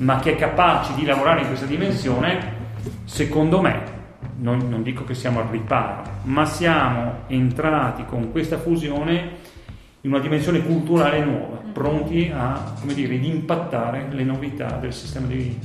ma 0.00 0.18
che 0.18 0.32
è 0.32 0.36
capace 0.36 0.94
di 0.94 1.04
lavorare 1.04 1.42
in 1.42 1.46
questa 1.46 1.66
dimensione, 1.66 2.58
secondo 3.04 3.60
me, 3.60 3.98
non, 4.36 4.68
non 4.68 4.82
dico 4.82 5.04
che 5.04 5.14
siamo 5.14 5.40
al 5.40 5.48
riparo, 5.48 6.02
ma 6.22 6.44
siamo 6.46 7.24
entrati 7.26 8.04
con 8.06 8.30
questa 8.30 8.58
fusione 8.58 9.48
in 10.02 10.10
una 10.12 10.20
dimensione 10.20 10.64
culturale 10.64 11.22
nuova, 11.22 11.58
pronti 11.72 12.32
a, 12.34 12.74
come 12.80 12.94
dire, 12.94 13.16
ad 13.16 13.24
impattare 13.24 14.06
le 14.10 14.24
novità 14.24 14.76
del 14.76 14.94
sistema 14.94 15.26
di, 15.26 15.58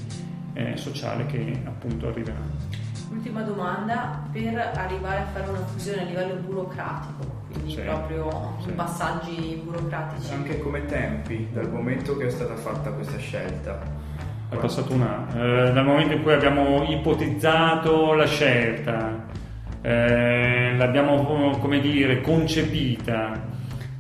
eh, 0.54 0.76
sociale 0.76 1.26
che 1.28 1.62
appunto 1.64 2.08
arriveranno. 2.08 2.84
Ultima 3.12 3.42
domanda, 3.42 4.28
per 4.34 4.72
arrivare 4.76 5.22
a 5.22 5.26
fare 5.32 5.48
una 5.48 5.66
fusione 5.66 6.02
a 6.02 6.06
livello 6.06 6.36
burocratico, 6.46 7.44
quindi 7.54 7.72
Sì, 7.72 7.80
proprio 7.80 8.58
sì. 8.62 8.70
i 8.70 8.72
passaggi 8.74 9.62
burocratici. 9.64 10.34
Anche 10.34 10.60
come 10.60 10.86
tempi, 10.86 11.48
dal 11.54 11.72
momento 11.72 12.18
che 12.18 12.28
è 12.28 12.30
stata 12.30 12.56
fatta 12.58 12.92
questa 12.92 13.18
scelta. 13.18 14.04
È 14.48 14.56
passato 14.58 14.94
un 14.94 15.02
anno. 15.02 15.68
Eh, 15.68 15.72
dal 15.72 15.84
momento 15.84 16.14
in 16.14 16.22
cui 16.22 16.34
abbiamo 16.34 16.84
ipotizzato 16.88 18.14
la 18.14 18.28
scelta, 18.28 19.26
eh, 19.82 20.76
l'abbiamo, 20.78 21.58
come 21.60 21.80
dire, 21.80 22.22
concepita, 22.22 23.44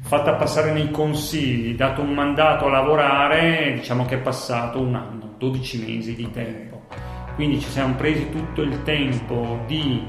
fatta 0.01 0.33
passare 0.33 0.71
nei 0.71 0.91
consigli, 0.91 1.75
dato 1.75 2.01
un 2.01 2.13
mandato 2.13 2.67
a 2.67 2.69
lavorare, 2.69 3.73
diciamo 3.75 4.05
che 4.05 4.15
è 4.15 4.19
passato 4.19 4.79
un 4.79 4.93
anno, 4.93 5.33
12 5.37 5.83
mesi 5.83 6.15
di 6.15 6.29
tempo. 6.29 6.83
Quindi 7.33 7.59
ci 7.59 7.69
siamo 7.69 7.95
presi 7.95 8.29
tutto 8.29 8.61
il 8.61 8.83
tempo 8.83 9.63
di 9.65 10.05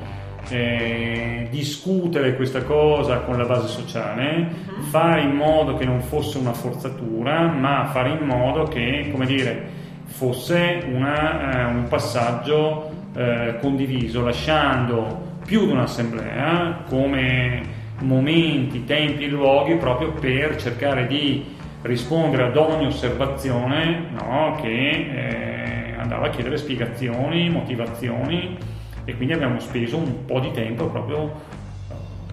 eh, 0.48 1.48
discutere 1.50 2.36
questa 2.36 2.62
cosa 2.62 3.20
con 3.20 3.36
la 3.38 3.44
base 3.44 3.68
sociale, 3.68 4.48
fare 4.90 5.22
in 5.22 5.32
modo 5.32 5.74
che 5.74 5.84
non 5.84 6.00
fosse 6.00 6.38
una 6.38 6.52
forzatura, 6.52 7.46
ma 7.48 7.86
fare 7.86 8.10
in 8.10 8.24
modo 8.24 8.64
che, 8.64 9.08
come 9.10 9.26
dire, 9.26 9.75
fosse 10.06 10.82
una, 10.90 11.52
eh, 11.52 11.64
un 11.64 11.86
passaggio 11.88 12.90
eh, 13.14 13.56
condiviso, 13.60 14.22
lasciando 14.22 15.34
più 15.44 15.66
di 15.66 15.72
un'assemblea 15.72 16.84
come 16.88 17.74
momenti, 18.00 18.84
tempi 18.84 19.24
e 19.24 19.28
luoghi 19.28 19.74
proprio 19.76 20.12
per 20.12 20.56
cercare 20.56 21.06
di 21.06 21.54
rispondere 21.82 22.44
ad 22.44 22.56
ogni 22.56 22.86
osservazione 22.86 24.08
no, 24.10 24.58
che 24.60 24.68
eh, 24.68 25.94
andava 25.96 26.26
a 26.26 26.30
chiedere 26.30 26.56
spiegazioni, 26.56 27.48
motivazioni 27.48 28.58
e 29.04 29.14
quindi 29.14 29.34
abbiamo 29.34 29.60
speso 29.60 29.96
un 29.96 30.24
po' 30.24 30.40
di 30.40 30.50
tempo 30.50 30.86
proprio, 30.86 31.32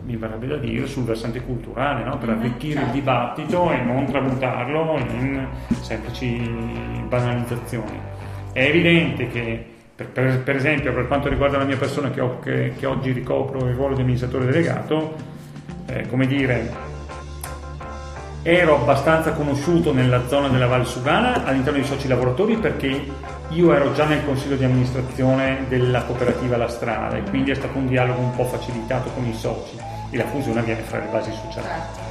mi 0.05 0.15
verrebbe 0.17 0.47
da 0.47 0.57
dire, 0.57 0.85
sul 0.87 1.03
versante 1.03 1.41
culturale, 1.41 2.03
no, 2.03 2.17
per 2.17 2.29
Mhm, 2.29 2.39
arricchire 2.39 2.73
il 2.73 2.79
certo. 2.79 2.93
dibattito 2.93 3.71
e 3.71 3.77
non 3.81 4.05
tramutarlo 4.05 4.97
in 4.99 5.45
semplici 5.81 6.37
banalizzazioni. 7.07 7.99
È 8.51 8.61
evidente 8.63 9.27
che, 9.27 9.65
per, 9.95 10.07
per- 10.09 10.39
per 10.43 10.55
esempio, 10.57 10.93
per 10.93 11.07
quanto 11.07 11.29
riguarda 11.29 11.57
la 11.57 11.63
mia 11.65 11.77
persona 11.77 12.09
che, 12.11 12.21
ho- 12.21 12.39
che- 12.39 12.73
che 12.77 12.85
oggi 12.85 13.11
ricopro 13.11 13.65
il 13.67 13.75
ruolo 13.75 13.95
di 13.95 14.01
amministratore 14.01 14.45
delegato, 14.45 15.15
eh, 15.87 16.07
come 16.09 16.27
dire, 16.27 16.91
ero 18.45 18.75
abbastanza 18.81 19.31
conosciuto 19.31 19.93
nella 19.93 20.27
zona 20.27 20.49
della 20.49 20.67
Val 20.67 20.85
Sugana 20.85 21.45
all'interno 21.45 21.79
dei 21.79 21.87
soci 21.87 22.09
lavoratori 22.09 22.57
perché 22.57 23.05
io 23.49 23.73
ero 23.73 23.93
già 23.93 24.05
nel 24.05 24.25
consiglio 24.25 24.55
di 24.57 24.65
amministrazione 24.65 25.59
della 25.69 26.03
cooperativa 26.03 26.57
La 26.57 26.67
Strada 26.67 27.15
e 27.15 27.21
quindi 27.29 27.51
è 27.51 27.55
stato 27.55 27.77
un 27.77 27.87
dialogo 27.87 28.19
un 28.19 28.35
po' 28.35 28.43
facilitato 28.45 29.09
con 29.11 29.25
i 29.25 29.33
soci 29.33 29.77
e 30.13 30.17
la 30.17 30.25
fusione 30.25 30.59
avviene 30.59 30.81
fra 30.81 30.99
le 30.99 31.07
basi 31.11 31.31
sociali. 31.31 32.01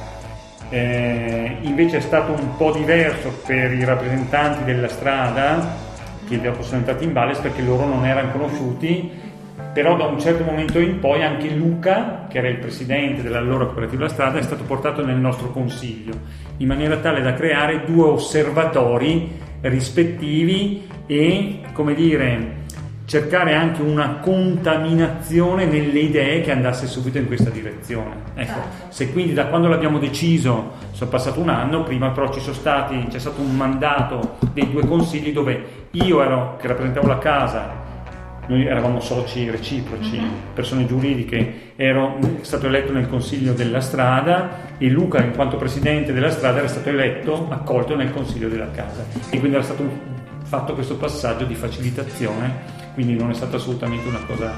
Eh, 0.69 1.57
invece 1.61 1.97
è 1.97 2.01
stato 2.01 2.33
un 2.33 2.57
po' 2.57 2.71
diverso 2.71 3.29
per 3.45 3.71
i 3.73 3.83
rappresentanti 3.83 4.63
della 4.63 4.87
strada 4.87 5.91
che 6.27 6.39
sono 6.61 6.77
entrati 6.77 7.03
in 7.03 7.13
Valles 7.13 7.39
perché 7.39 7.61
loro 7.61 7.85
non 7.85 8.05
erano 8.05 8.31
conosciuti, 8.31 9.11
però 9.73 9.95
da 9.95 10.05
un 10.05 10.19
certo 10.19 10.43
momento 10.43 10.79
in 10.79 10.99
poi 10.99 11.23
anche 11.23 11.49
Luca, 11.49 12.27
che 12.29 12.39
era 12.39 12.47
il 12.47 12.57
presidente 12.57 13.21
dell'allora 13.21 13.65
cooperativa 13.65 14.07
Strada, 14.07 14.39
è 14.39 14.41
stato 14.41 14.63
portato 14.63 15.05
nel 15.05 15.17
nostro 15.17 15.51
consiglio, 15.51 16.13
in 16.57 16.67
maniera 16.67 16.97
tale 16.97 17.21
da 17.21 17.33
creare 17.33 17.83
due 17.85 18.07
osservatori 18.07 19.31
rispettivi 19.61 20.87
e, 21.05 21.61
come 21.73 21.93
dire, 21.93 22.61
cercare 23.05 23.53
anche 23.53 23.81
una 23.81 24.19
contaminazione 24.21 25.65
nelle 25.65 25.99
idee 25.99 26.41
che 26.41 26.51
andasse 26.51 26.87
subito 26.87 27.17
in 27.17 27.27
questa 27.27 27.49
direzione. 27.49 28.15
Ecco, 28.33 28.53
Certo. 28.53 28.85
se 28.89 29.11
quindi 29.11 29.33
da 29.33 29.47
quando 29.47 29.67
l'abbiamo 29.67 29.99
deciso 29.99 30.71
sono 30.91 31.09
passato 31.09 31.39
un 31.39 31.49
anno, 31.49 31.83
prima 31.83 32.11
però 32.11 32.31
ci 32.31 32.39
sono 32.39 32.53
stati, 32.53 33.05
c'è 33.09 33.19
stato 33.19 33.41
un 33.41 33.55
mandato 33.55 34.37
dei 34.53 34.69
due 34.71 34.85
consigli 34.85 35.33
dove 35.33 35.87
io 35.91 36.21
ero, 36.21 36.57
che 36.59 36.67
rappresentavo 36.67 37.07
la 37.07 37.17
casa, 37.17 37.81
noi 38.47 38.65
eravamo 38.65 38.99
soci 38.99 39.49
reciproci, 39.49 40.19
persone 40.53 40.85
giuridiche, 40.85 41.71
ero 41.75 42.17
stato 42.41 42.67
eletto 42.67 42.91
nel 42.91 43.07
consiglio 43.07 43.53
della 43.53 43.79
strada 43.79 44.71
e 44.77 44.89
Luca 44.89 45.21
in 45.23 45.31
quanto 45.31 45.55
presidente 45.55 46.11
della 46.11 46.29
strada 46.29 46.59
era 46.59 46.67
stato 46.67 46.89
eletto, 46.89 47.47
accolto 47.49 47.95
nel 47.95 48.11
consiglio 48.11 48.49
della 48.49 48.69
casa 48.71 49.05
e 49.29 49.39
quindi 49.39 49.55
era 49.55 49.63
stato 49.63 49.83
fatto 50.43 50.73
questo 50.73 50.97
passaggio 50.97 51.45
di 51.45 51.55
facilitazione, 51.55 52.81
quindi 52.93 53.15
non 53.15 53.29
è 53.29 53.33
stata 53.33 53.57
assolutamente 53.57 54.07
una 54.07 54.23
cosa 54.25 54.53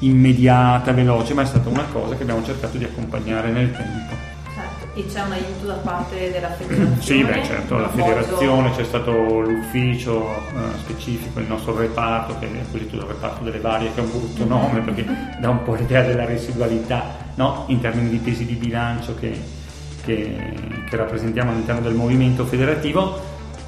immediata, 0.00 0.92
veloce, 0.92 1.34
ma 1.34 1.42
è 1.42 1.46
stata 1.46 1.68
una 1.68 1.84
cosa 1.92 2.16
che 2.16 2.22
abbiamo 2.22 2.44
cercato 2.44 2.76
di 2.76 2.84
accompagnare 2.84 3.50
nel 3.50 3.70
tempo. 3.70 4.14
Certo. 4.54 4.98
E 4.98 5.06
c'è 5.06 5.22
un 5.22 5.32
aiuto 5.32 5.66
da 5.66 5.74
parte 5.74 6.30
della 6.30 6.50
federazione? 6.50 7.00
Sì, 7.00 7.24
beh 7.24 7.44
certo, 7.44 7.78
la 7.78 7.88
federazione, 7.88 8.70
c'è 8.72 8.84
stato 8.84 9.40
l'ufficio 9.40 10.34
eh, 10.36 10.78
specifico, 10.78 11.38
il 11.40 11.46
nostro 11.46 11.76
reparto, 11.76 12.36
che 12.38 12.46
è 12.46 12.70
tutto 12.70 12.96
il 12.96 13.02
reparto 13.02 13.44
delle 13.44 13.60
varie, 13.60 13.92
che 13.94 14.00
è 14.00 14.04
un 14.04 14.10
brutto 14.10 14.44
nome 14.44 14.80
perché 14.80 15.06
dà 15.40 15.48
un 15.50 15.62
po' 15.62 15.74
l'idea 15.74 16.02
della 16.02 16.24
residualità 16.24 17.04
no? 17.36 17.64
in 17.68 17.80
termini 17.80 18.10
di 18.10 18.18
pesi 18.18 18.44
di 18.44 18.54
bilancio 18.54 19.14
che, 19.14 19.40
che- 20.04 20.52
che 20.88 20.96
rappresentiamo 20.96 21.52
all'interno 21.52 21.80
del 21.80 21.94
movimento 21.94 22.44
federativo, 22.44 23.20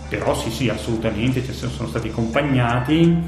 però 0.08 0.34
sì 0.34 0.50
sì 0.50 0.68
assolutamente 0.68 1.42
ci 1.44 1.52
sono 1.52 1.70
sono 1.72 1.88
stati 1.88 2.08
accompagnati, 2.08 3.22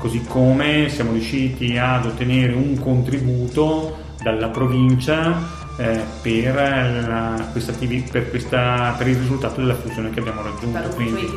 così 0.00 0.24
come 0.26 0.88
siamo 0.88 1.12
riusciti 1.12 1.76
ad 1.76 2.06
ottenere 2.06 2.54
un 2.54 2.78
contributo 2.80 3.98
dalla 4.22 4.48
provincia 4.48 5.58
eh, 5.76 6.00
per, 6.22 6.54
la- 6.54 7.48
questa 7.52 7.72
per, 8.10 8.30
questa- 8.30 8.94
per 8.96 9.08
il 9.08 9.16
risultato 9.16 9.60
della 9.60 9.74
fusione 9.74 10.08
che 10.10 10.20
abbiamo 10.20 10.42
raggiunto. 10.42 10.88
Quindi, 10.94 11.28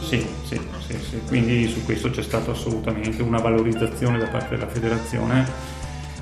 sì, 0.00 0.24
sì, 0.44 0.60
sì. 0.86 1.20
quindi 1.26 1.66
su 1.68 1.84
questo 1.84 2.10
c'è 2.10 2.22
stata 2.22 2.52
assolutamente 2.52 3.22
una 3.22 3.38
valorizzazione 3.40 4.18
da 4.18 4.26
parte 4.28 4.54
della 4.56 4.68
federazione. 4.68 5.46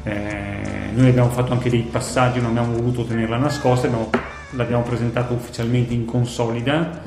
Eh, 0.03 0.91
noi 0.95 1.09
abbiamo 1.11 1.29
fatto 1.29 1.53
anche 1.53 1.69
dei 1.69 1.83
passaggi, 1.91 2.41
non 2.41 2.51
abbiamo 2.57 2.73
voluto 2.73 3.05
tenerla 3.05 3.37
nascosta, 3.37 3.87
abbiamo 3.87 4.09
l'abbiamo 4.53 4.83
presentato 4.83 5.35
ufficialmente 5.35 5.95
in 5.95 6.05
consolida 6.05 7.03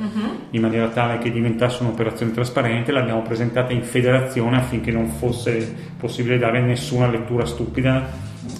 in 0.52 0.62
maniera 0.62 0.88
tale 0.90 1.18
che 1.18 1.32
diventasse 1.32 1.84
un'operazione 1.84 2.32
trasparente, 2.32 2.92
l'abbiamo 2.92 3.22
presentata 3.22 3.74
in 3.74 3.84
federazione 3.84 4.58
affinché 4.58 4.92
non 4.92 5.08
fosse 5.08 5.92
possibile 5.98 6.38
dare 6.38 6.62
nessuna 6.62 7.10
lettura 7.10 7.46
stupida, 7.46 8.08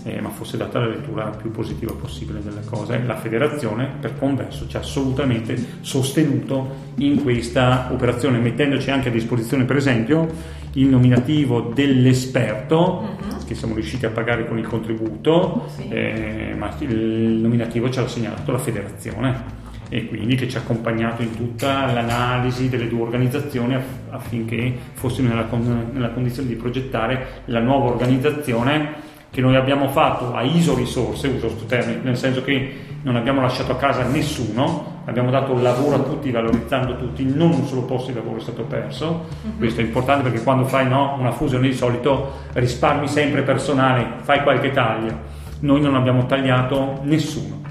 eh, 0.04 0.20
ma 0.22 0.30
fosse 0.30 0.58
data 0.58 0.80
la 0.80 0.88
lettura 0.88 1.30
più 1.30 1.52
positiva 1.52 1.94
possibile 1.94 2.42
delle 2.42 2.64
cose. 2.66 3.02
La 3.06 3.16
federazione, 3.16 3.90
per 4.00 4.18
converso, 4.18 4.68
ci 4.68 4.76
ha 4.78 4.80
assolutamente 4.80 5.56
sostenuto 5.82 6.92
in 6.96 7.22
questa 7.22 7.90
operazione, 7.92 8.40
mettendoci 8.40 8.92
anche 8.92 9.10
a 9.10 9.12
disposizione, 9.12 9.66
per 9.66 9.76
esempio, 9.76 10.62
il 10.74 10.88
nominativo 10.88 11.72
dell'esperto 11.74 13.16
che 13.46 13.56
siamo 13.56 13.74
riusciti 13.76 14.06
a 14.06 14.10
pagare 14.10 14.48
con 14.48 14.58
il 14.58 14.68
contributo, 14.68 15.66
Sì. 15.76 15.88
eh, 15.90 16.56
ma 16.58 16.74
il 16.80 17.40
nominativo 17.42 17.90
ce 17.90 18.02
l'ha 18.02 18.08
segnalato 18.08 18.52
la 18.52 18.58
federazione 18.58 19.62
e 19.90 20.08
quindi 20.08 20.36
che 20.36 20.48
ci 20.48 20.58
ha 20.58 20.62
accompagnato 20.62 21.22
in 21.22 21.36
tutta 21.36 21.92
l'analisi 21.92 22.70
delle 22.70 22.88
due 22.88 23.02
organizzazioni 23.02 23.76
aff- 23.76 24.12
affinché 24.12 24.74
fossimo 24.94 25.28
nella, 25.30 25.44
con- 25.44 25.90
nella 25.92 26.10
condizione 26.10 26.48
di 26.48 26.56
progettare 26.56 27.42
la 27.46 27.60
nuova 27.60 27.90
organizzazione 27.92 29.12
che 29.30 29.42
noi 29.42 29.56
abbiamo 29.56 29.88
fatto 29.90 30.34
a 30.34 30.42
ISO 30.44 30.76
risorse, 30.76 31.28
uso 31.28 31.48
questo 31.48 31.66
termine, 31.66 32.00
nel 32.04 32.18
senso 32.18 32.44
che 32.44 32.74
non 33.02 33.16
abbiamo 33.16 33.42
lasciato 33.42 33.72
a 33.74 33.76
casa 33.78 34.04
nessuno, 34.08 34.93
abbiamo 35.06 35.30
dato 35.30 35.60
lavoro 35.60 35.96
a 35.96 36.00
tutti, 36.00 36.32
valorizzando 36.32 36.96
tutti, 36.96 37.26
non 37.26 37.52
un 37.52 37.66
solo 37.66 37.84
posto 37.84 38.12
di 38.12 38.18
lavoro 38.18 38.38
è 38.38 38.42
stato 38.42 38.64
perso, 38.64 39.26
questo 39.58 39.82
è 39.82 39.84
importante 39.84 40.30
perché 40.30 40.44
quando 40.44 40.66
fai 40.66 40.88
no, 40.88 41.16
una 41.20 41.32
fusione 41.32 41.68
di 41.68 41.74
solito 41.74 42.32
risparmi 42.54 43.08
sempre 43.08 43.42
personale, 43.42 44.06
fai 44.22 44.44
qualche 44.44 44.72
taglio, 44.72 45.42
noi 45.60 45.82
non 45.82 45.96
abbiamo 45.96 46.26
tagliato 46.26 47.00
nessuno, 47.04 47.62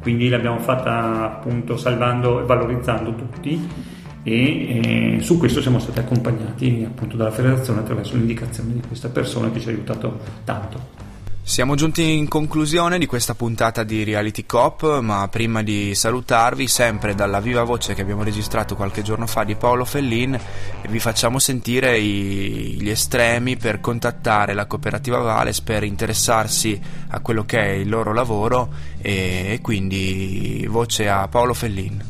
quindi 0.00 0.28
l'abbiamo 0.28 0.58
fatta 0.58 1.24
appunto 1.24 1.76
salvando 1.76 2.40
e 2.40 2.44
valorizzando 2.44 3.14
tutti 3.14 3.68
e 4.22 5.14
eh, 5.14 5.20
su 5.20 5.38
questo 5.38 5.62
siamo 5.62 5.78
stati 5.78 5.98
accompagnati 5.98 6.86
appunto 6.86 7.16
dalla 7.16 7.30
federazione 7.30 7.80
attraverso 7.80 8.16
l'indicazione 8.16 8.74
di 8.74 8.82
questa 8.86 9.08
persona 9.08 9.50
che 9.50 9.60
ci 9.60 9.68
ha 9.68 9.72
aiutato 9.72 10.18
tanto. 10.44 11.08
Siamo 11.42 11.74
giunti 11.74 12.16
in 12.16 12.28
conclusione 12.28 12.96
di 12.96 13.06
questa 13.06 13.34
puntata 13.34 13.82
di 13.82 14.04
Reality 14.04 14.46
Cop, 14.46 15.00
ma 15.00 15.26
prima 15.28 15.62
di 15.64 15.96
salutarvi, 15.96 16.68
sempre 16.68 17.16
dalla 17.16 17.40
viva 17.40 17.64
voce 17.64 17.92
che 17.94 18.02
abbiamo 18.02 18.22
registrato 18.22 18.76
qualche 18.76 19.02
giorno 19.02 19.26
fa 19.26 19.42
di 19.42 19.56
Paolo 19.56 19.84
Fellin, 19.84 20.38
vi 20.88 20.98
facciamo 21.00 21.40
sentire 21.40 21.98
i- 21.98 22.76
gli 22.80 22.88
estremi 22.88 23.56
per 23.56 23.80
contattare 23.80 24.54
la 24.54 24.66
cooperativa 24.66 25.18
Vales 25.18 25.60
per 25.60 25.82
interessarsi 25.82 26.80
a 27.08 27.18
quello 27.20 27.44
che 27.44 27.58
è 27.58 27.70
il 27.70 27.88
loro 27.88 28.12
lavoro 28.12 28.68
e, 29.02 29.54
e 29.54 29.60
quindi 29.60 30.64
voce 30.68 31.08
a 31.08 31.26
Paolo 31.26 31.52
Fellin. 31.52 32.00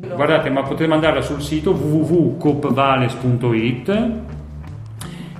Guardate, 0.00 0.50
ma 0.50 0.62
potete 0.62 0.86
mandarla 0.86 1.22
sul 1.22 1.40
sito 1.40 1.70
www.copvales.it 1.72 4.29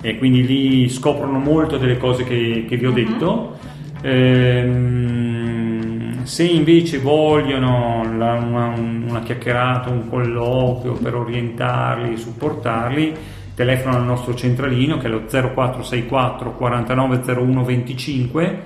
e 0.00 0.18
quindi 0.18 0.46
lì 0.46 0.88
scoprono 0.88 1.38
molto 1.38 1.76
delle 1.76 1.98
cose 1.98 2.24
che, 2.24 2.64
che 2.68 2.76
vi 2.76 2.86
ho 2.86 2.92
detto. 2.92 3.58
Ehm, 4.02 6.24
se 6.24 6.44
invece 6.44 6.98
vogliono 6.98 8.04
la- 8.16 8.34
una, 8.34 8.74
una 8.76 9.20
chiacchierata, 9.20 9.90
un 9.90 10.08
colloquio 10.08 10.92
per 10.94 11.14
orientarli, 11.14 12.16
supportarli, 12.16 13.14
telefonano 13.54 14.00
al 14.00 14.06
nostro 14.06 14.34
centralino 14.34 14.98
che 14.98 15.06
è 15.06 15.10
lo 15.10 15.24
0464 15.26 16.52
4901 16.52 17.64
25 17.64 18.62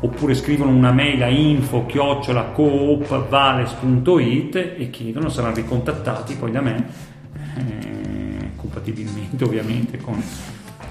oppure 0.00 0.34
scrivono 0.34 0.70
una 0.70 0.92
mail 0.92 1.22
a 1.22 1.28
info 1.28 1.86
coopvales.it 2.54 4.74
e 4.78 4.90
chiedono, 4.90 5.28
saranno 5.28 5.56
ricontattati 5.56 6.36
poi 6.36 6.52
da 6.52 6.60
me, 6.60 6.86
eh, 7.56 8.17
compatibilmente 8.68 9.44
ovviamente 9.44 9.96
con, 9.98 10.22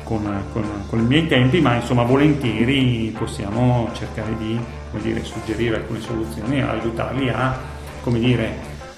con- 0.03 0.43
con- 0.51 0.83
con 0.89 0.99
i 0.99 1.03
miei 1.03 1.27
tempi, 1.27 1.61
ma 1.61 1.75
insomma 1.75 2.03
volentieri 2.03 3.13
possiamo 3.17 3.89
cercare 3.93 4.35
di 4.37 4.59
dire, 5.01 5.23
suggerire 5.23 5.77
alcune 5.77 6.01
soluzioni 6.01 6.57
e 6.57 6.61
aiutarli 6.61 7.29
a 7.29 7.57
dire, 8.19 8.51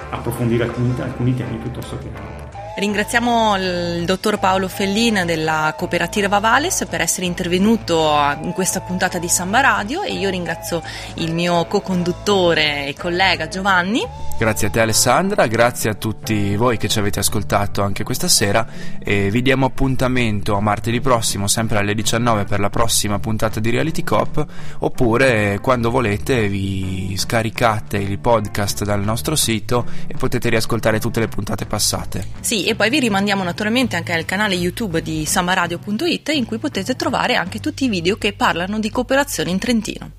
approfondire 0.10 0.64
alcuni, 0.64 0.94
alcuni 1.00 1.36
temi 1.36 1.58
piuttosto 1.58 1.98
che 1.98 2.08
altri. 2.16 2.49
Ringraziamo 2.80 3.58
il 3.58 4.06
dottor 4.06 4.40
Paolo 4.40 4.70
Fellin 4.70 5.24
della 5.26 5.76
cooperativa 5.78 6.40
Vales 6.40 6.86
per 6.90 7.02
essere 7.02 7.26
intervenuto 7.26 8.10
in 8.42 8.54
questa 8.54 8.80
puntata 8.80 9.20
di 9.20 9.28
Samba 9.28 9.60
Radio 9.60 10.02
e 10.04 10.14
io 10.14 10.30
ringrazio 10.30 10.82
il 11.16 11.34
mio 11.34 11.66
co-conduttore 11.66 12.88
e 12.88 12.96
collega 12.96 13.50
Giovanni. 13.50 14.02
Grazie 14.40 14.68
a 14.68 14.70
te 14.70 14.80
Alessandra, 14.80 15.48
grazie 15.48 15.90
a 15.90 15.96
tutti 15.96 16.56
voi 16.56 16.78
che 16.78 16.88
ci 16.88 16.98
avete 16.98 17.20
ascoltato 17.20 17.82
anche 17.82 18.06
questa 18.06 18.30
sera 18.30 18.66
e 18.98 19.30
vi 19.30 19.42
diamo 19.42 19.66
appuntamento 19.66 20.56
a 20.56 20.62
martedì 20.62 21.02
prossimo 21.02 21.48
sempre 21.48 21.80
alle 21.80 21.94
19 21.94 22.46
per 22.46 22.62
la 22.62 22.70
prossima 22.70 23.20
puntata 23.20 23.60
di 23.60 23.70
Reality 23.70 24.02
Cop 24.02 24.46
oppure 24.80 25.60
quando 25.62 25.92
volete 25.92 26.48
vi 26.48 27.14
scaricate 27.18 27.98
il 27.98 28.18
podcast 28.20 28.86
dal 28.86 29.04
nostro 29.04 29.36
sito 29.36 29.86
e 30.08 30.14
potete 30.18 30.48
riascoltare 30.48 31.02
tutte 31.02 31.20
le 31.20 31.28
puntate 31.28 31.66
passate. 31.66 32.28
Sì, 32.40 32.69
e 32.70 32.76
poi 32.76 32.92
vi 32.92 33.00
rimandiamo 33.00 33.44
naturalmente 33.44 33.96
anche 33.96 34.14
al 34.14 34.26
canale 34.26 34.54
YouTube 34.54 35.02
di 35.02 35.26
sambaradio.it 35.26 36.30
in 36.30 36.46
cui 36.46 36.60
potete 36.60 36.96
trovare 36.96 37.34
anche 37.34 37.60
tutti 37.60 37.86
i 37.86 37.90
video 37.90 38.16
che 38.18 38.34
parlano 38.34 38.78
di 38.78 38.92
cooperazione 38.92 39.50
in 39.50 39.58
Trentino. 39.58 40.12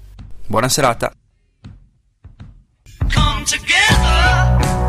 Buona 0.48 0.68
serata! 0.68 1.12
come 3.40 3.44
together. 3.44 4.79